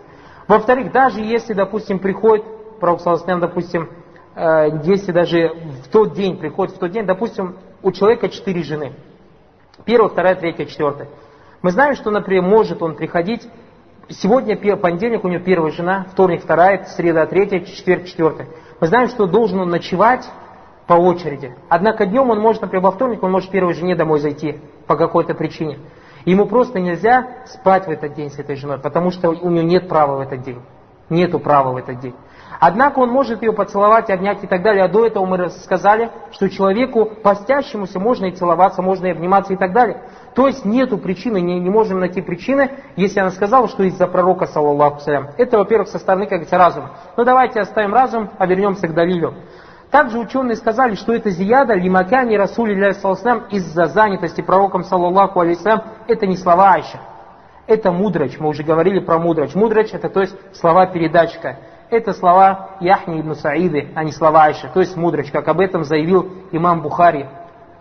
[0.50, 2.44] Во-вторых, даже если, допустим, приходит,
[2.80, 3.00] Пророк
[3.38, 3.88] допустим,
[4.34, 5.52] э, если даже
[5.84, 8.94] в тот день, приходит в тот день, допустим, у человека четыре жены.
[9.84, 11.06] Первая, вторая, третья, четвертая.
[11.62, 13.46] Мы знаем, что, например, может он приходить,
[14.08, 18.48] сегодня понедельник у него первая жена, вторник вторая, среда третья, четверг четвертая.
[18.80, 20.28] Мы знаем, что должен он ночевать
[20.88, 21.54] по очереди.
[21.68, 24.58] Однако днем он может, например, во вторник, он может первой жене домой зайти
[24.88, 25.78] по какой-то причине.
[26.24, 29.88] Ему просто нельзя спать в этот день с этой женой, потому что у него нет
[29.88, 30.60] права в этот день.
[31.08, 32.14] Нету права в этот день.
[32.60, 34.84] Однако он может ее поцеловать, обнять и так далее.
[34.84, 39.56] А до этого мы сказали, что человеку постящемуся можно и целоваться, можно и обниматься и
[39.56, 40.02] так далее.
[40.34, 44.46] То есть нету причины, не, не можем найти причины, если она сказала, что из-за пророка,
[44.46, 45.28] саллаллаху салям.
[45.38, 46.90] Это, во-первых, со стороны, как говорится, разума.
[47.16, 49.34] Но давайте оставим разум, а вернемся к Далилю.
[49.90, 56.26] Также ученые сказали, что это зияда лимакяни Расули саллам из-за занятости пророком саллаллаху алейсалям, это
[56.26, 57.00] не слова Айша.
[57.66, 59.54] Это мудроч, мы уже говорили про мудроч.
[59.54, 61.58] Мудроч это то есть слова передатчика.
[61.90, 65.82] Это слова Яхни ибн Саиды, а не слова Айши, то есть мудрость, как об этом
[65.82, 67.26] заявил имам Бухари,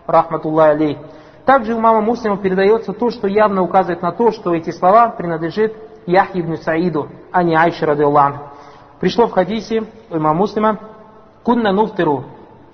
[0.07, 0.97] рахматуллах алей.
[1.45, 5.75] Также у мама Муслима передается то, что явно указывает на то, что эти слова принадлежит
[6.07, 8.49] Яхьи ибн Саиду, а не Айше радиаллаху.
[8.99, 10.79] Пришло в хадисе у имама Муслима,
[11.48, 12.24] «Кунна нуфтиру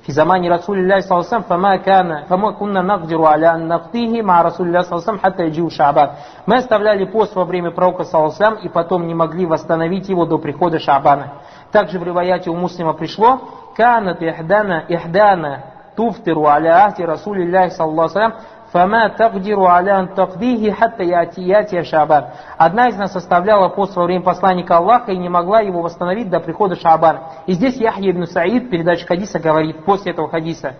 [0.07, 3.69] في زمان رسول الله صلى الله عليه وسلم فما كان فما كنا نقدر على أن
[3.69, 6.11] نقضيه مع رسول الله صلى الله عليه وسلم حتى يجيء شعبان.
[6.47, 10.79] Мы оставляли пост во время пророка саллаллаху и потом не могли восстановить его до прихода
[10.79, 11.35] Шабана.
[11.71, 13.41] Также в риваяте у муслима пришло
[13.77, 15.65] «Канат ихдана ихдана
[15.97, 18.33] туфтиру аля ахти Расулиллахи саллаллаху алейhi
[18.76, 22.26] Фама тагдиру алян такдихи хатта яти шабан.
[22.58, 26.42] Одна из нас составляла пост во время посланника Аллаха и не могла его восстановить до
[26.42, 27.22] прихода Шабана.
[27.48, 30.76] И здесь Яхья ибн Саид, передача хадиса, говорит после этого хадиса.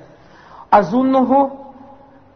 [0.70, 1.74] Азуннуху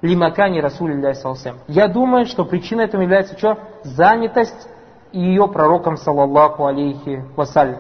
[0.02, 1.58] лимакани Расулилля салсам.
[1.68, 3.58] Я думаю, что причиной этому является что?
[3.84, 4.70] Занятость
[5.12, 7.80] ее пророком, саллаллаху алейхи вассалям.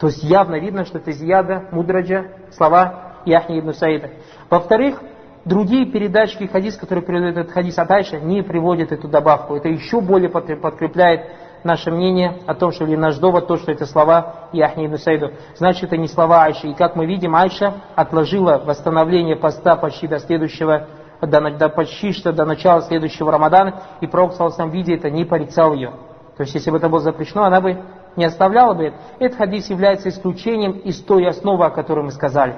[0.00, 4.10] То есть явно видно, что это зияда, мудраджа, слова Яхни ибн Саида.
[4.50, 5.00] Во-вторых,
[5.44, 9.54] Другие передачки хадис, которые приводят этот хадис от Айши, не приводят эту добавку.
[9.54, 11.26] Это еще более подкрепляет
[11.64, 15.32] наше мнение о том, что наш довод, то, что это слова Яхни ибн Саиду.
[15.56, 16.68] Значит, это не слова Айши.
[16.68, 20.88] И как мы видим, Айша отложила восстановление поста почти до следующего,
[21.20, 25.74] до, до, почти что до начала следующего Рамадана, и Пророк, саллаху видя это, не порицал
[25.74, 25.90] ее.
[26.38, 27.82] То есть, если бы это было запрещено, она бы
[28.16, 28.96] не оставляла бы это.
[29.18, 32.56] Этот хадис является исключением из той основы, о которой мы сказали.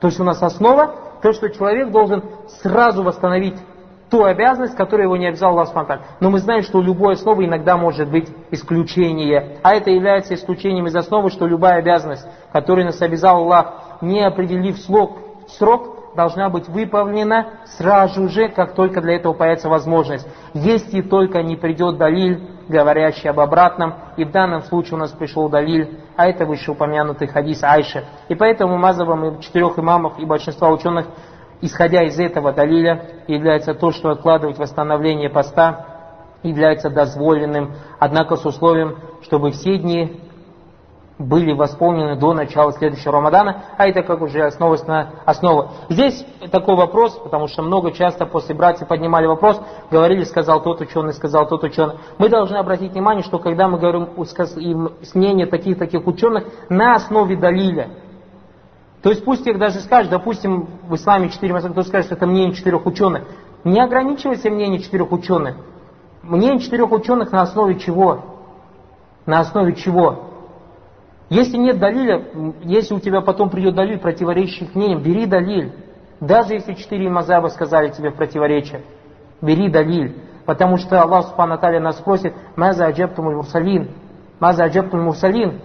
[0.00, 2.22] То есть у нас основа то, что человек должен
[2.62, 3.56] сразу восстановить
[4.10, 6.00] ту обязанность, которую его не обязал Аллах Субтитры.
[6.20, 9.58] Но мы знаем, что любое основа иногда может быть исключение.
[9.62, 14.78] А это является исключением из основы, что любая обязанность, которую нас обязал Аллах, не определив
[14.78, 15.18] срок,
[15.58, 20.26] срок должна быть выполнена сразу же, как только для этого появится возможность.
[20.54, 25.48] Если только не придет далиль, говорящий об обратном, и в данном случае у нас пришел
[25.48, 28.04] далиль, а это вышеупомянутый хадис Айши.
[28.28, 31.06] И поэтому мазовым четырех имамов и большинства ученых,
[31.60, 35.86] исходя из этого далиля, является то, что откладывать восстановление поста
[36.42, 40.20] является дозволенным, однако с условием, чтобы все дни
[41.18, 45.70] были восполнены до начала следующего Рамадана, а это как уже основа на основа.
[45.88, 51.14] Здесь такой вопрос, потому что много часто после братьев поднимали вопрос, говорили, сказал тот ученый,
[51.14, 51.94] сказал тот ученый.
[52.18, 57.88] Мы должны обратить внимание, что когда мы говорим с мнения таких-таких ученых на основе далиля,
[59.02, 62.26] то есть пусть их даже скажет, допустим, в исламе четыре масака, кто скажет, что это
[62.26, 63.24] мнение четырех ученых,
[63.64, 65.56] не ограничивается мнение четырех ученых.
[66.22, 68.24] Мнение четырех ученых на основе чего?
[69.24, 70.35] На основе чего?
[71.28, 72.24] Если нет далиля,
[72.62, 75.72] если у тебя потом придет далиль, противоречащий мнениям, бери далиль.
[76.20, 78.82] Даже если четыре мазаба сказали тебе в противоречие,
[79.40, 80.16] бери далиль.
[80.44, 83.90] Потому что Аллах Субхану Таля нас спросит, «Маза аджабтум мурсалин?»
[84.38, 85.60] «Маза аджабтум мурсалин?»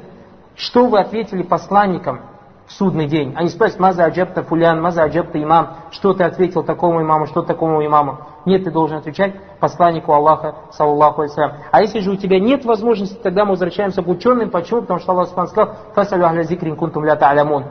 [0.55, 2.21] Что вы ответили посланникам?
[2.67, 3.33] В судный день.
[3.35, 7.85] Они спросят, маза аджабта фулян, маза аджабта имам, что ты ответил такому имаму, что такому
[7.85, 8.19] имаму.
[8.45, 11.53] Нет, ты должен отвечать посланнику Аллаха, саллаху алейсалям.
[11.71, 14.49] А если же у тебя нет возможности, тогда мы возвращаемся к ученым.
[14.49, 14.81] Почему?
[14.81, 17.65] Потому что Аллах сказал, фасалю ахля зикрин кунтум ля та'алямун.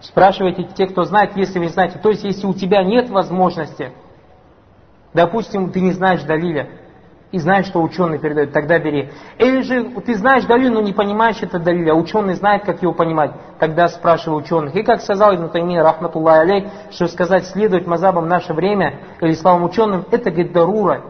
[0.00, 1.98] Спрашивайте те, кто знает, если вы знаете.
[1.98, 3.92] То есть, если у тебя нет возможности,
[5.12, 6.68] допустим, ты не знаешь Далиля,
[7.32, 9.10] и знаешь, что ученый передает, тогда бери.
[9.38, 12.92] Или же ты знаешь далиль, но не понимаешь это далиль, а ученый знает, как его
[12.92, 14.74] понимать, тогда спрашивай ученых.
[14.74, 19.34] И как сказал Ибн Таймин, рахматуллах алей, что сказать, следовать мазабам в наше время, или
[19.34, 21.02] славам ученым, это, говорит, дарура.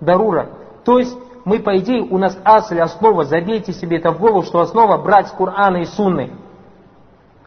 [0.00, 0.48] Дарура.
[0.84, 4.60] То есть, мы, по идее, у нас асль, основа, забейте себе это в голову, что
[4.60, 6.32] основа брать с Корана и Сунны.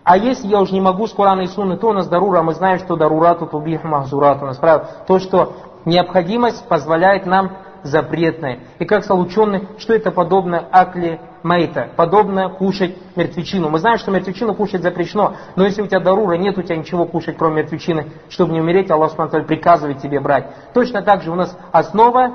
[0.03, 2.53] А если я уже не могу с Корана и Сунны, то у нас дарура, мы
[2.53, 4.87] знаем, что дарура тут убих махзурат у нас правило.
[5.07, 5.53] То, что
[5.85, 7.51] необходимость позволяет нам
[7.83, 8.59] запретное.
[8.79, 13.69] И как сказал ученый, что это подобно акли майта, подобно кушать мертвечину.
[13.69, 17.05] Мы знаем, что мертвечину кушать запрещено, но если у тебя дарура, нет у тебя ничего
[17.05, 20.47] кушать, кроме мертвечины, чтобы не умереть, Аллах Субтитры приказывает тебе брать.
[20.73, 22.31] Точно так же у нас основа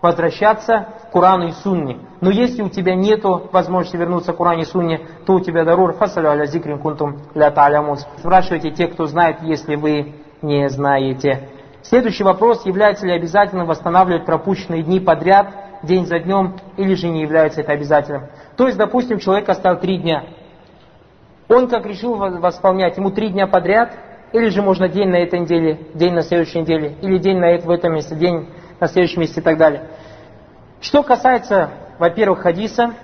[0.00, 1.98] возвращаться к Корану и Сунне.
[2.20, 5.92] Но если у тебя нет возможности вернуться к Корану и Сунне, то у тебя дарур
[5.94, 7.52] фасалю аля зикрин кунтум ля.
[8.18, 11.48] Спрашивайте те, кто знает, если вы не знаете.
[11.82, 15.48] Следующий вопрос, является ли обязательным восстанавливать пропущенные дни подряд,
[15.82, 18.26] день за днем, или же не является это обязательным.
[18.56, 20.24] То есть, допустим, человек оставил три дня.
[21.48, 23.96] Он как решил восполнять, ему три дня подряд,
[24.32, 27.66] или же можно день на этой неделе, день на следующей неделе, или день на это,
[27.66, 28.48] в этом месте, день
[28.80, 29.84] на следующем месте и так далее.
[30.80, 32.94] Что касается, во-первых, хадиса,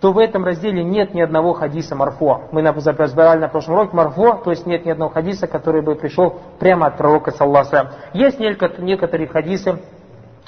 [0.00, 2.42] то в этом разделе нет ни одного хадиса марфо.
[2.52, 6.40] Мы разбирали на прошлом уроке марфо, то есть нет ни одного хадиса, который бы пришел
[6.58, 9.80] прямо от пророка, саллаху Есть некоторые хадисы,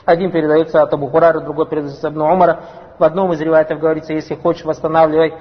[0.05, 2.65] один передается от Абу Хурара, другой передается от Ибн Умара.
[2.99, 5.35] В одном из ревайтов говорится, если хочешь восстанавливай,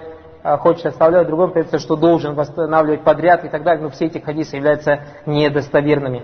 [0.44, 4.06] а, хочет оставлять, в другом говорится, что должен восстанавливать подряд и так далее, но все
[4.06, 6.24] эти хадисы являются недостоверными.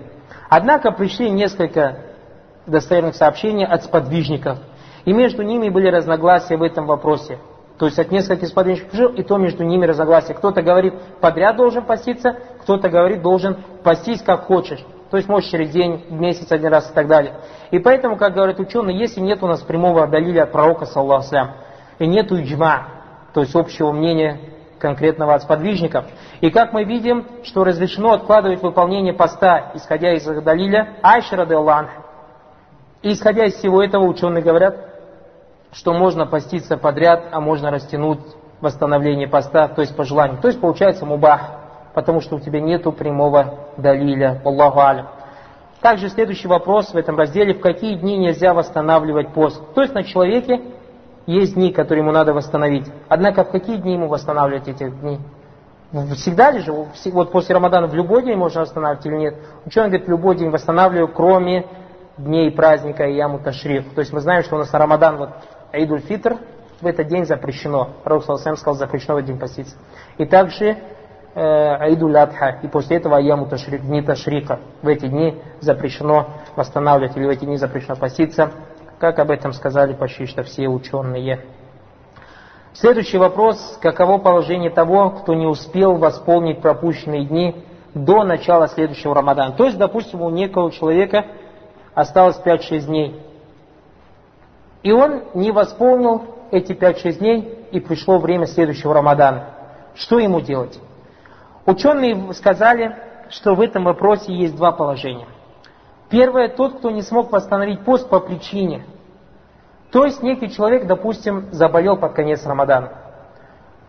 [0.50, 1.98] Однако пришли несколько
[2.66, 4.60] достоверных сообщений от сподвижников,
[5.04, 7.38] и между ними были разногласия в этом вопросе.
[7.78, 10.34] То есть от нескольких сподвижников жил, и то между ними разногласия.
[10.34, 14.84] Кто-то говорит, подряд должен поститься, кто-то говорит, должен постись как хочешь.
[15.12, 17.36] То есть можешь через день, месяц один раз и так далее.
[17.72, 21.54] И поэтому, как говорят ученые, если нет у нас прямого далиля от пророка, саллаху
[22.00, 22.88] и нету иджма,
[23.34, 24.40] то есть общего мнения
[24.80, 26.06] конкретного от сподвижников.
[26.42, 31.56] И как мы видим, что разрешено откладывать выполнение поста, исходя из далиля Айшара де
[33.02, 34.95] И исходя из всего этого, ученые говорят,
[35.76, 38.22] что можно поститься подряд, а можно растянуть
[38.62, 40.40] восстановление поста, то есть по желанию.
[40.42, 41.42] То есть получается мубах,
[41.94, 44.42] потому что у тебя нету прямого далиля.
[44.46, 45.08] Аллаху алям.
[45.82, 49.62] Также следующий вопрос в этом разделе, в какие дни нельзя восстанавливать пост.
[49.76, 50.62] То есть на человеке
[51.28, 52.88] есть дни, которые ему надо восстановить.
[53.10, 55.20] Однако в какие дни ему восстанавливать эти дни?
[56.16, 59.36] Всегда ли же, вот после Рамадана в любой день можно восстанавливать или нет?
[59.66, 61.66] Ученый говорит, любой день восстанавливаю, кроме
[62.18, 63.94] дней праздника и Яму Ташриф.
[63.94, 65.30] То есть мы знаем, что у нас на Рамадан, вот
[65.76, 66.38] Айдуль Фитр,
[66.82, 67.90] в этот день запрещено.
[68.04, 69.78] Пророк Саласам сказал, запрещено в день поститься.
[70.18, 70.76] И также э,
[71.36, 74.60] Айдуль Адха, и после этого Яму Ташриф, дни Ташрика.
[74.82, 78.52] В эти дни запрещено восстанавливать, или в эти дни запрещено поститься
[79.00, 81.46] как об этом сказали почти что все ученые.
[82.74, 83.78] Следующий вопрос.
[83.82, 89.54] Каково положение того, кто не успел восполнить пропущенные дни до начала следующего Рамадана?
[89.54, 91.26] То есть, допустим, у некого человека
[91.94, 93.22] осталось 5-6 дней.
[94.86, 99.46] И он не восполнил эти 5-6 дней, и пришло время следующего Рамадана.
[99.96, 100.80] Что ему делать?
[101.66, 102.96] Ученые сказали,
[103.32, 105.26] что в этом вопросе есть два положения.
[106.08, 108.86] Первое, тот, кто не смог восстановить пост по причине.
[109.92, 112.92] То есть некий человек, допустим, заболел под конец Рамадана.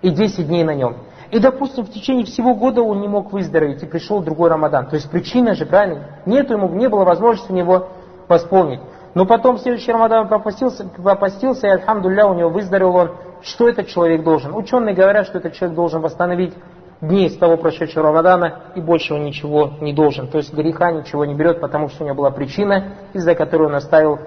[0.00, 0.96] И 10 дней на нем.
[1.30, 4.86] И, допустим, в течение всего года он не мог выздороветь, и пришел другой Рамадан.
[4.86, 6.20] То есть причина же, правильно?
[6.24, 7.88] Нету ему, не было возможности у него
[8.28, 8.80] восполнить.
[9.16, 13.12] Но потом в следующий Рамадан пропустился, пропустился, и, альхамдулля, у него выздоровел он.
[13.40, 14.54] Что этот человек должен?
[14.54, 16.52] Ученые говорят, что этот человек должен восстановить
[17.00, 20.28] дней с того прошедшего Рамадана и больше он ничего не должен.
[20.28, 23.76] То есть греха ничего не берет, потому что у него была причина, из-за которой он
[23.76, 24.18] оставил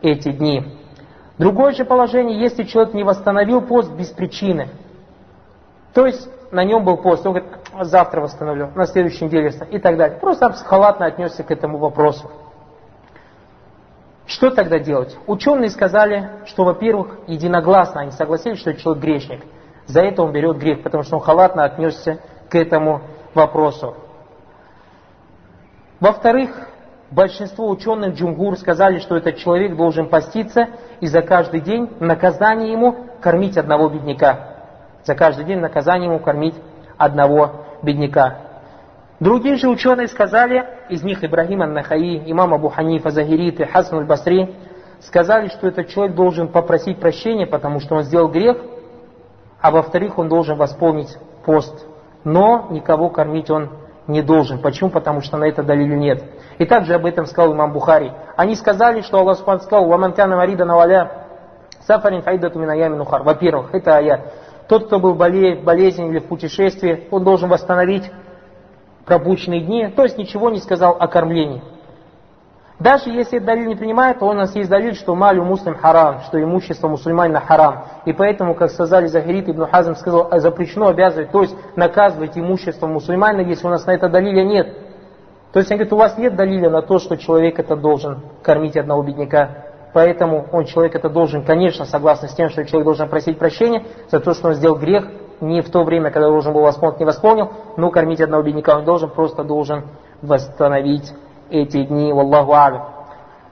[0.00, 0.64] эти дни.
[1.36, 4.70] Другое же положение, если человек не восстановил пост без причины.
[5.92, 9.98] То есть на нем был пост, он говорит, завтра восстановлю, на следующей неделе и так
[9.98, 10.18] далее.
[10.18, 12.30] Просто халатно отнесся к этому вопросу.
[14.26, 15.16] Что тогда делать?
[15.26, 19.44] Ученые сказали, что, во-первых, единогласно они согласились, что человек грешник–
[19.86, 23.02] за это он берет грех, потому что он халатно отнесся к этому
[23.34, 23.96] вопросу.
[26.00, 26.68] Во-вторых,
[27.10, 30.68] большинство ученых Джумгур сказали, что этот человек должен поститься
[31.00, 34.48] и за каждый день наказание ему кормить одного бедняка.
[35.04, 36.54] За каждый день наказание ему кормить
[36.96, 38.38] одного бедняка.
[39.22, 44.54] Другие же ученые сказали, из них Ибрагим Ан-Нахаи, имам Абу Ханифа Загирит и Хасан Аль-Басри,
[45.00, 48.58] сказали, что этот человек должен попросить прощения, потому что он сделал грех–
[49.62, 51.86] а во-вторых, он должен восполнить пост.
[52.24, 53.70] Но никого кормить он
[54.08, 54.58] не должен.
[54.58, 54.90] Почему?
[54.90, 56.22] Потому что на это далили нет.
[56.58, 58.12] И также об этом сказал имам Бухари.
[58.36, 61.26] Они сказали, что Аллах Субхану сказал, «Вамантяна марида наваля
[61.86, 63.22] сафарин файдату минаями нухар».
[63.22, 64.32] Во-первых, это аят.
[64.68, 68.10] Тот, кто был в болезни или в путешествии, он должен восстановить
[69.04, 71.62] пропущенные дни, то есть ничего не сказал о кормлении.
[72.82, 76.42] Даже если далиль не принимает, то у нас есть далиль, что малю муслим харам, что
[76.42, 77.84] имущество мусульманина харам.
[78.06, 82.88] И поэтому, как сказали Захарит Ибн Хазм, сказал, «А запрещено обязывать, то есть наказывать имущество
[82.88, 84.76] мусульманина, если у нас на это далиля нет.
[85.52, 88.76] То есть он говорит, у вас нет далиля на то, что человек это должен кормить
[88.76, 89.66] одного бедняка.
[89.92, 94.18] Поэтому он, человек это должен, конечно, согласно с тем, что человек должен просить прощения за
[94.20, 95.06] то, что он сделал грех,
[95.42, 98.84] не в то время, когда должен был восполнить, не восполнил, но кормить одного бедняка он
[98.84, 99.84] должен, просто должен
[100.22, 101.12] восстановить
[101.50, 102.88] эти дни, Валлаху Алям.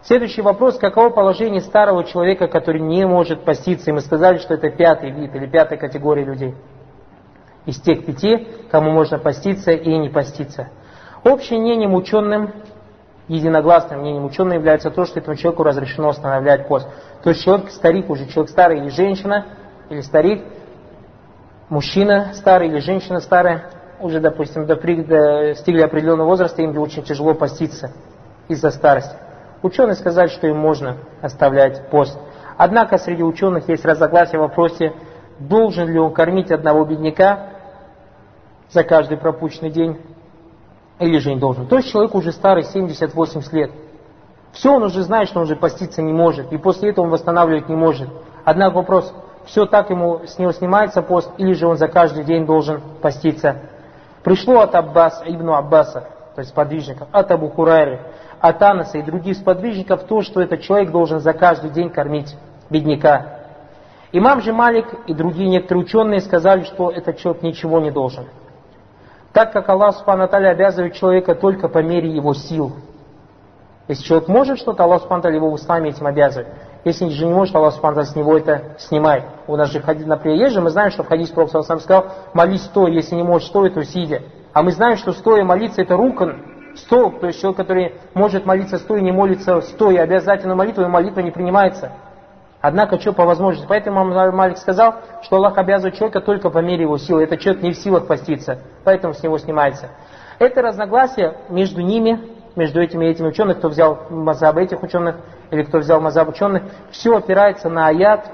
[0.03, 3.91] Следующий вопрос, каково положение старого человека, который не может поститься?
[3.91, 6.55] И мы сказали, что это пятый вид или пятая категория людей.
[7.67, 10.69] Из тех пяти, кому можно поститься и не поститься.
[11.23, 12.53] Общим мнением ученым,
[13.29, 16.89] единогласным мнением ученым является то, что этому человеку разрешено останавливать пост.
[17.23, 19.45] То есть человек старик уже, человек старый или женщина,
[19.91, 20.43] или старик,
[21.71, 27.93] мужчина старый или женщина старая, уже, допустим, достигли определенного возраста, им очень тяжело поститься
[28.49, 29.17] из-за старости.
[29.63, 32.19] Ученые сказали, что им можно оставлять пост.
[32.57, 34.93] Однако среди ученых есть разногласия в вопросе,
[35.39, 37.51] должен ли он кормить одного бедняка
[38.71, 39.99] за каждый пропущенный день,
[40.99, 41.67] или же не должен.
[41.67, 43.71] То есть человек уже старый, 70-80 лет.
[44.53, 47.69] Все, он уже знает, что он уже поститься не может, и после этого он восстанавливать
[47.69, 48.09] не может.
[48.45, 49.15] Однако вопрос,
[49.51, 53.57] все так ему с него снимается пост, или же он за каждый день должен поститься.
[54.23, 58.01] Пришло от Аббас, Ибн Аббаса, то есть подвижников, от Абу Хурайры,
[58.39, 62.37] от Анаса и других сподвижников то, что этот человек должен за каждый день кормить
[62.71, 63.41] бедняка.
[64.13, 68.27] Имам же Малик и другие некоторые ученые сказали, что этот человек ничего не должен.
[69.33, 72.73] Так как Аллах Субхану обязывает человека только по мере его сил.
[73.91, 76.47] Если человек может что-то, Аллах Субхану его исламе этим обязывает.
[76.85, 79.25] Если же не может, Аллах Субхану с него это снимает.
[79.49, 82.63] У нас же, например, есть же, мы знаем, что в хадисе Пророк сам сказал, молись
[82.63, 84.23] стоя, если не можешь стоя, то сидя.
[84.53, 86.37] А мы знаем, что стоя молиться это рукан,
[86.77, 91.19] столб, то есть человек, который может молиться стоя, не молится стоя, обязательно молитву, и молитва
[91.19, 91.91] не принимается.
[92.61, 93.67] Однако, что по возможности.
[93.69, 97.25] Поэтому Малик сказал, что Аллах обязывает человека только по мере его силы.
[97.25, 99.89] Это человек не в силах поститься, поэтому с него снимается.
[100.39, 102.21] Это разногласие между ними,
[102.57, 105.17] между этими и этими учеными, кто взял мазаб этих ученых,
[105.51, 108.31] или кто взял мазаб ученых, все опирается на аят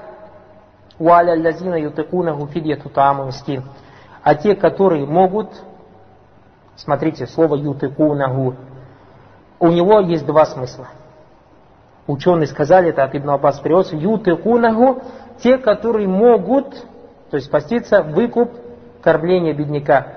[0.99, 3.63] «Уаля лазина ютекуна гуфидьяту тааму мискин».
[4.23, 5.49] А те, которые могут,
[6.75, 8.55] смотрите, слово ютекунагу,
[9.59, 10.87] у него есть два смысла.
[12.07, 15.01] Ученые сказали, это от Ибн Аббас переводится, ютекунагу,
[15.41, 16.73] те, которые могут,
[17.29, 18.51] то есть поститься, выкуп
[19.01, 20.07] кормления бедняка.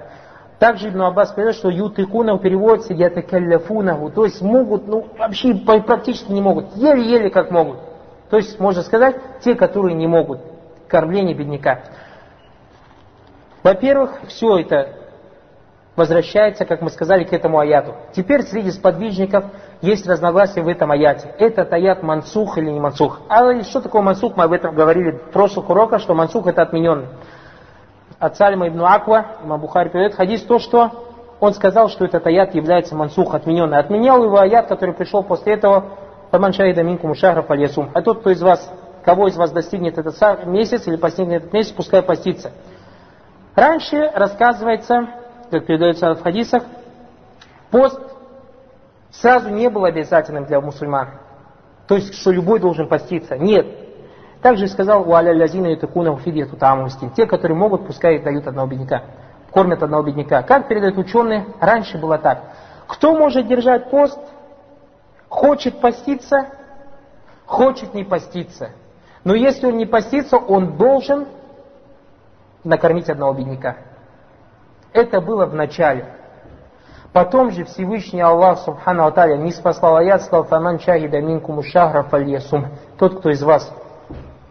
[0.61, 6.43] Также Ибн Аббас переводит, что ютыкунаху переводится ятакалляфунаху, то есть могут, ну вообще практически не
[6.43, 7.79] могут, еле-еле как могут.
[8.29, 10.41] То есть, можно сказать, те, которые не могут,
[10.87, 11.81] кормление бедняка.
[13.63, 14.97] Во-первых, все это
[15.97, 17.95] возвращается, как мы сказали, к этому аяту.
[18.13, 19.47] Теперь среди сподвижников
[19.81, 21.35] есть разногласия в этом аяте.
[21.39, 23.23] Этот аят мансух или не мансух.
[23.31, 27.07] А что такое мансух, мы об этом говорили в прошлых уроках, что мансух это отмененный
[28.21, 31.11] от Салима ибн Аква, имам Бухари передает хадис, то, что
[31.41, 33.79] он сказал, что этот аят является мансух, отмененный.
[33.79, 35.87] Отменял его аят, который пришел после этого,
[36.31, 37.91] «Фаман шахида минкум шахра фальясум».
[37.95, 38.71] А тот, кто из вас,
[39.05, 42.53] кого из вас достигнет этот месяц или постигнет этот месяц, пускай постится.
[43.57, 45.09] Раньше рассказывается,
[45.51, 46.63] как передается в хадисах,
[47.71, 47.99] пост
[49.11, 51.09] сразу не был обязательным для мусульман.
[51.89, 53.37] То есть, что любой должен поститься.
[53.39, 53.67] Нет.
[54.43, 57.11] Также сказал у аля лязина и такуна фидьяту тамустин.
[57.11, 59.03] Те, которые могут, пускай дают одного бедняка.
[59.51, 60.43] Кормят одного бедняка.
[60.43, 62.43] Как передают ученые, раньше было так.
[62.87, 64.19] Кто может держать пост,
[65.29, 66.47] хочет поститься,
[67.45, 68.71] хочет не поститься.
[69.25, 71.27] Но если он не постится, он должен
[72.65, 73.77] накормить одного бедняка.
[74.93, 76.07] Это было в начале.
[77.13, 82.69] Потом же Всевышний Аллах Субхану Аталя не спасал аят, сказал, «Фаман шахида минкуму шахра фальясум».
[82.99, 83.73] Тот, кто из вас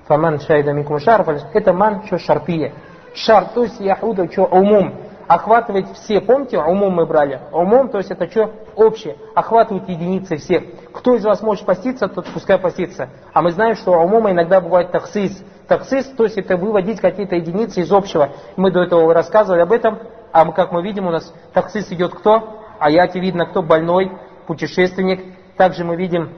[0.10, 2.74] Фаман шайда минкум шарф, это ман что шарпия.
[3.14, 4.95] Шар, то есть яхуда, что умум,
[5.28, 6.20] охватывает все.
[6.20, 7.39] Помните, умум мы брали?
[7.51, 10.64] Умум, то есть это что общее, охватывает единицы всех.
[10.93, 13.10] Кто из вас может поститься, тот пускай постится.
[13.34, 15.45] А мы знаем, что умума иногда бывает таксис.
[15.68, 18.30] Таксис, то есть это выводить какие-то единицы из общего.
[18.57, 19.99] Мы до этого рассказывали об этом.
[20.32, 22.64] А мы, как мы видим, у нас таксис идет кто?
[22.80, 24.12] А яте видно, кто больной,
[24.47, 25.22] путешественник.
[25.55, 26.32] Также мы видим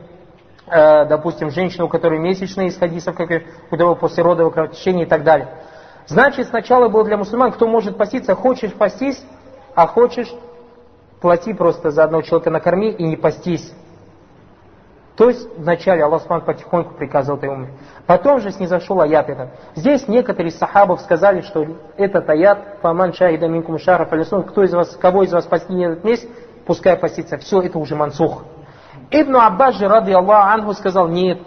[0.72, 3.16] допустим, женщину, у которой месячные из хадисов,
[3.72, 5.50] у того послеродового кровотечения и так далее.
[6.08, 9.22] Значит, сначала было для мусульман, кто может поститься, хочешь постись,
[9.76, 10.34] а хочешь
[11.20, 13.74] плати просто за одного человека накорми и не постись.
[15.18, 17.68] То есть вначале Аллах Субхану потихоньку приказывал этой уме.
[18.08, 19.50] Потом же снизошел аят этот.
[19.76, 21.68] Здесь некоторые сахабов сказали, что
[21.98, 26.28] этот аят «Фаман шахида минкум шара кто из вас, кого из вас постигнет этот месяц,
[26.66, 27.38] пускай постится».
[27.38, 28.44] Все, это уже мансух.
[29.12, 31.40] Ибн Аббас же, рады Аллаху Ангу, сказал, нет,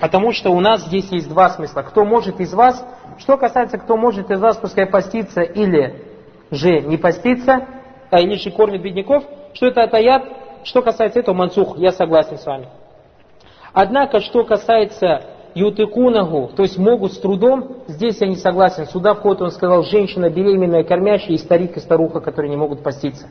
[0.00, 1.82] потому что у нас здесь есть два смысла.
[1.82, 2.82] Кто может из вас,
[3.18, 6.02] что касается, кто может из вас, пускай поститься или
[6.50, 7.66] же не поститься,
[8.10, 9.22] а или же кормит бедняков,
[9.52, 10.22] что это атаят,
[10.64, 12.68] что касается этого мансух, я согласен с вами.
[13.74, 15.24] Однако, что касается
[15.54, 18.86] ютыкунагу, то есть могут с трудом, здесь я не согласен.
[18.86, 23.28] Сюда входит, он сказал, женщина беременная, кормящая, и старик, и старуха, которые не могут поститься.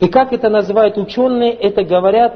[0.00, 2.34] И как это называют ученые, это говорят,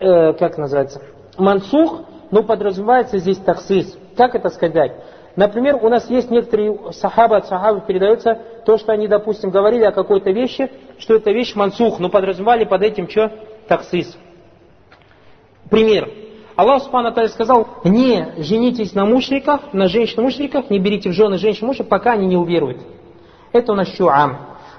[0.00, 1.02] э, как называется,
[1.36, 3.96] мансух, но подразумевается здесь таксис.
[4.16, 4.92] Как это сказать?
[5.36, 9.92] Например, у нас есть некоторые сахабы от сахабов передается то, что они, допустим, говорили о
[9.92, 13.30] какой-то вещи, что это вещь мансух, но подразумевали под этим что?
[13.68, 14.18] Таксис.
[15.70, 16.10] Пример.
[16.56, 22.14] Аллах Субхану сказал, не женитесь на мушриках, на женщин-мушриках, не берите в жены женщин-мушриков, пока
[22.14, 22.78] они не уверуют.
[23.52, 24.38] Это у нас шуам.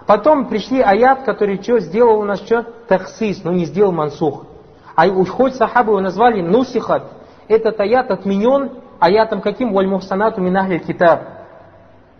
[0.10, 2.64] Потом пришли аят, который что сделал у нас что?
[2.88, 4.48] Тахсис, но не сделал мансух.
[4.96, 7.04] А хоть сахабы его назвали нусихат,
[7.48, 9.72] этот аят отменен аятом каким?
[9.72, 11.22] Вальмухсанату мин ахлиль китаб.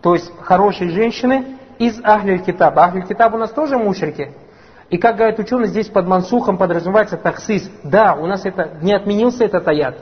[0.02, 2.78] То есть хорошие женщины из ахлиль китаб.
[2.78, 4.36] Ахлиль китаб у нас тоже мушрики.
[4.88, 7.68] И как говорят ученые, здесь под мансухом подразумевается таксис.
[7.82, 9.96] Да, у нас это не отменился этот аят.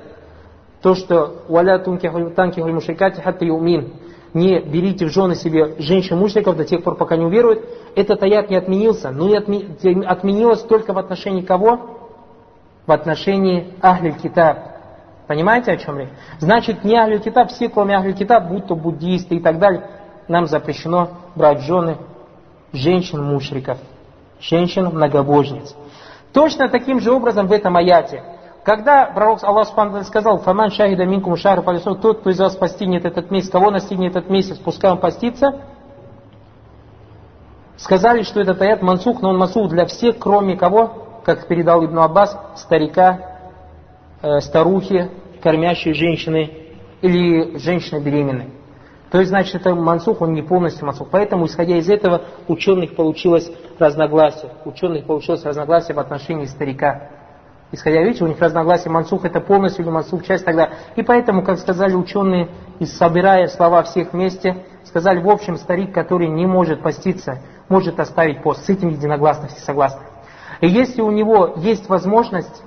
[0.82, 3.95] То, что «Валя танки мушрикати хатта юмин»
[4.35, 7.64] не берите в жены себе женщин мушриков до тех пор, пока не уверуют,
[7.95, 11.99] этот аят не отменился, но и отменилось только в отношении кого?
[12.87, 14.59] В отношении Ахль Китаб.
[15.26, 16.09] Понимаете, о чем речь?
[16.41, 19.89] Значит, не Ахль Китаб, все, кроме Ахль Китаб, будь то буддисты и так далее,
[20.26, 21.97] нам запрещено брать жены
[22.72, 23.79] женщин-мушриков,
[24.41, 25.74] женщин-многобожниц.
[26.33, 28.22] Точно таким же образом в этом аяте.
[28.69, 33.07] Когда пророк Аллах Субхану сказал, «Фаман шахида минкум шахр палису», тот, кто из вас постигнет
[33.07, 35.62] этот месяц, кого настигнет этот месяц, пускай он постится,
[37.79, 42.01] сказали, что этот аят мансух, но он мансух для всех, кроме кого, как передал Ибн
[42.01, 43.39] Аббас, старика,
[44.21, 45.12] э, старухи,
[45.43, 46.53] кормящие женщины
[47.01, 48.51] или женщины беременные.
[49.11, 51.09] То есть, значит, это мансух, он не полностью мансух.
[51.11, 54.53] Поэтому, исходя из этого, ученых получилось разногласие.
[54.66, 57.18] Ученых получилось разногласие в отношении старика.
[57.71, 60.71] Исходя, видите, у них разногласие, мансух это полностью или мансух часть тогда.
[60.97, 62.49] И поэтому, как сказали ученые,
[62.79, 68.43] и собирая слова всех вместе, сказали, в общем, старик, который не может поститься, может оставить
[68.43, 68.64] пост.
[68.64, 70.01] С этим единогласно все согласны.
[70.62, 72.62] И если у него есть возможность,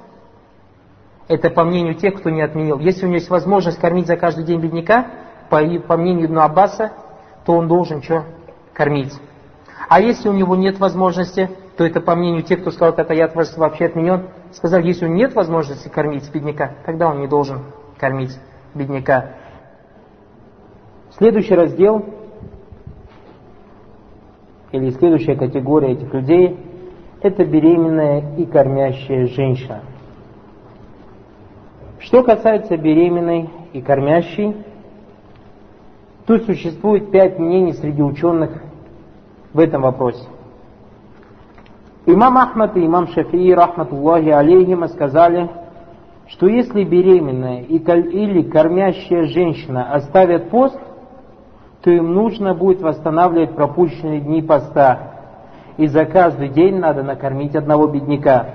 [1.27, 4.43] это по мнению тех, кто не отменил, если у него есть возможность кормить за каждый
[4.43, 5.07] день бедняка,
[5.49, 6.91] по, по мнению Ибн Аббаса,
[7.45, 8.25] то он должен что?
[8.73, 9.13] Кормить.
[9.89, 11.49] А если у него нет возможности,
[11.81, 15.17] то это по мнению тех, кто сказал, этот аят вообще отменен, сказали, если у него
[15.17, 17.61] нет возможности кормить бедняка, тогда он не должен
[17.97, 18.39] кормить
[18.75, 19.31] бедняка.
[21.17, 22.05] Следующий раздел,
[24.71, 26.55] или следующая категория этих людей,
[27.23, 29.81] это беременная и кормящая женщина.
[31.97, 34.55] Что касается беременной и кормящей,
[36.27, 38.61] то существует пять мнений среди ученых
[39.51, 40.27] в этом вопросе.
[42.05, 45.49] Имам Ахмад и имам Шафии, рахматуллахи алейхима, сказали,
[46.27, 50.79] что если беременная или кормящая женщина оставят пост,
[51.83, 55.11] то им нужно будет восстанавливать пропущенные дни поста,
[55.77, 58.47] и за каждый день надо накормить одного бедняка.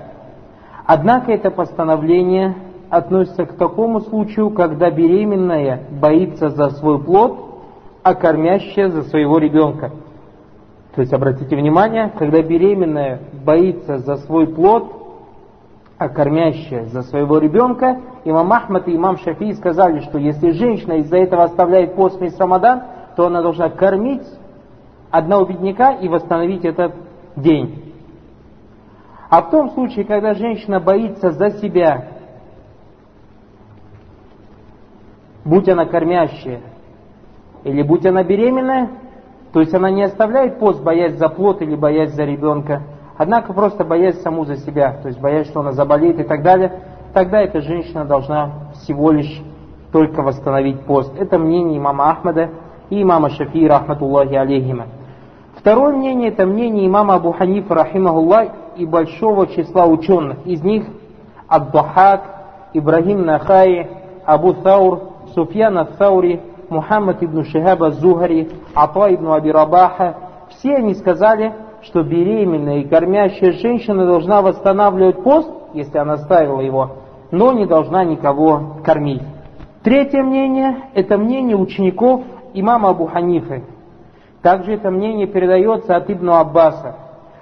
[0.85, 2.57] Однако это постановление
[2.91, 7.39] относится к такому случаю, когда беременная боится за свой плод,
[8.03, 9.93] а кормящая за своего ребенка–
[10.97, 14.95] то есть, обратите внимание, когда беременная боится за свой плод,
[15.99, 21.19] а кормящая за своего ребенка, имам Ахмад и имам Шафии сказали, что если женщина из-за
[21.19, 22.83] этого оставляет пост весь Рамадан,
[23.15, 24.27] то она должна кормить
[25.11, 26.95] одного бедняка и восстановить этот
[27.37, 27.93] день.
[29.29, 32.09] А в том случае, когда женщина боится за себя,
[35.45, 36.63] будь она кормящая
[37.65, 38.89] или будь она беременная,
[39.57, 42.83] то есть она не оставляет пост, боясь за плод или боясь за ребенка,
[43.17, 46.83] однако просто боясь саму за себя, то есть боясь, что она заболеет и так далее,
[47.15, 49.43] тогда эта женщина должна всего лишь
[49.93, 51.11] только восстановить пост.
[51.19, 52.51] Это мнение имама Ахмада
[52.91, 54.89] и имама Шафии, рахматуллахи алейхима.
[55.55, 60.45] Второе мнение, это мнение имама Абу Ханифа, рахимахуллах, и большого числа ученых.
[60.45, 60.85] Из них
[61.49, 62.25] Абдухак,
[62.75, 63.89] Ибрагим Нахаи,
[64.27, 65.01] Абу Thаур,
[65.35, 70.17] Суфьян Ат-Thаури, Мухаммад ибн Шихаба Зухари, Апа ибн Аби Рабаха,
[70.51, 71.53] все они сказали,
[71.83, 76.97] что беременная и кормящая женщина должна восстанавливать пост, если она ставила его,
[77.31, 79.23] но не должна никого кормить.
[79.83, 82.23] Третье мнение– это мнение учеников
[82.55, 83.63] имама Абу Ханифы.
[84.43, 86.97] Также это мнение передается от Ибн Аббаса,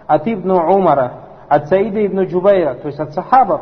[0.07, 1.13] от Ибн Умара,
[1.49, 3.61] от Саида ибн Джубайра, то есть от сахабов,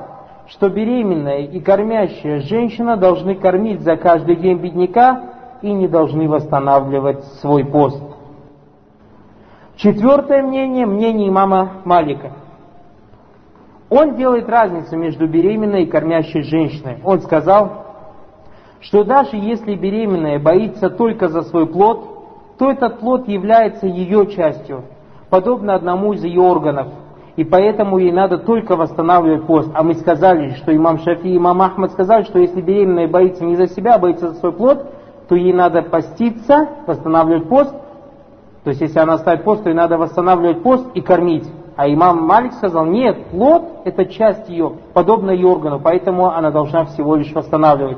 [0.49, 5.23] что беременная и кормящая женщина должны кормить за каждый день бедняка
[5.63, 8.03] и не должны восстанавливать свой пост.
[9.77, 12.33] Четвертое мнение, мнение имама Малика.
[13.89, 16.99] Он делает разницу между беременной и кормящей женщиной.
[17.05, 17.85] Он сказал,
[18.81, 24.85] что даже если беременная боится только за свой плод, то этот плод является ее частью,
[25.31, 26.89] подобно одному из ее органов.
[27.37, 29.71] И поэтому ей надо только восстанавливать пост.
[29.75, 33.57] А мы сказали, что имам Шафи и имам Ахмад сказали, что если беременная боится не
[33.57, 34.87] за себя, а боится за свой плод,
[35.33, 37.75] то ей надо поститься, восстанавливать пост.
[38.65, 41.49] То есть, если она ставит пост, то ей надо восстанавливать пост и кормить.
[41.75, 46.85] А имам Малик сказал, нет, плод– это часть ее, подобно ее органу, поэтому она должна
[46.85, 47.97] всего лишь восстанавливать.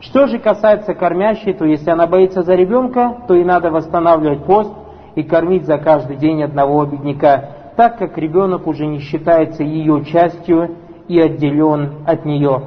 [0.00, 4.72] Что же касается кормящей, то если она боится за ребенка, то ей надо восстанавливать пост
[5.14, 10.78] и кормить за каждый день одного бедняка, так как ребенок уже не считается ее частью
[11.06, 12.60] и отделен от нее.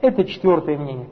[0.00, 1.06] Это четвертое мнение.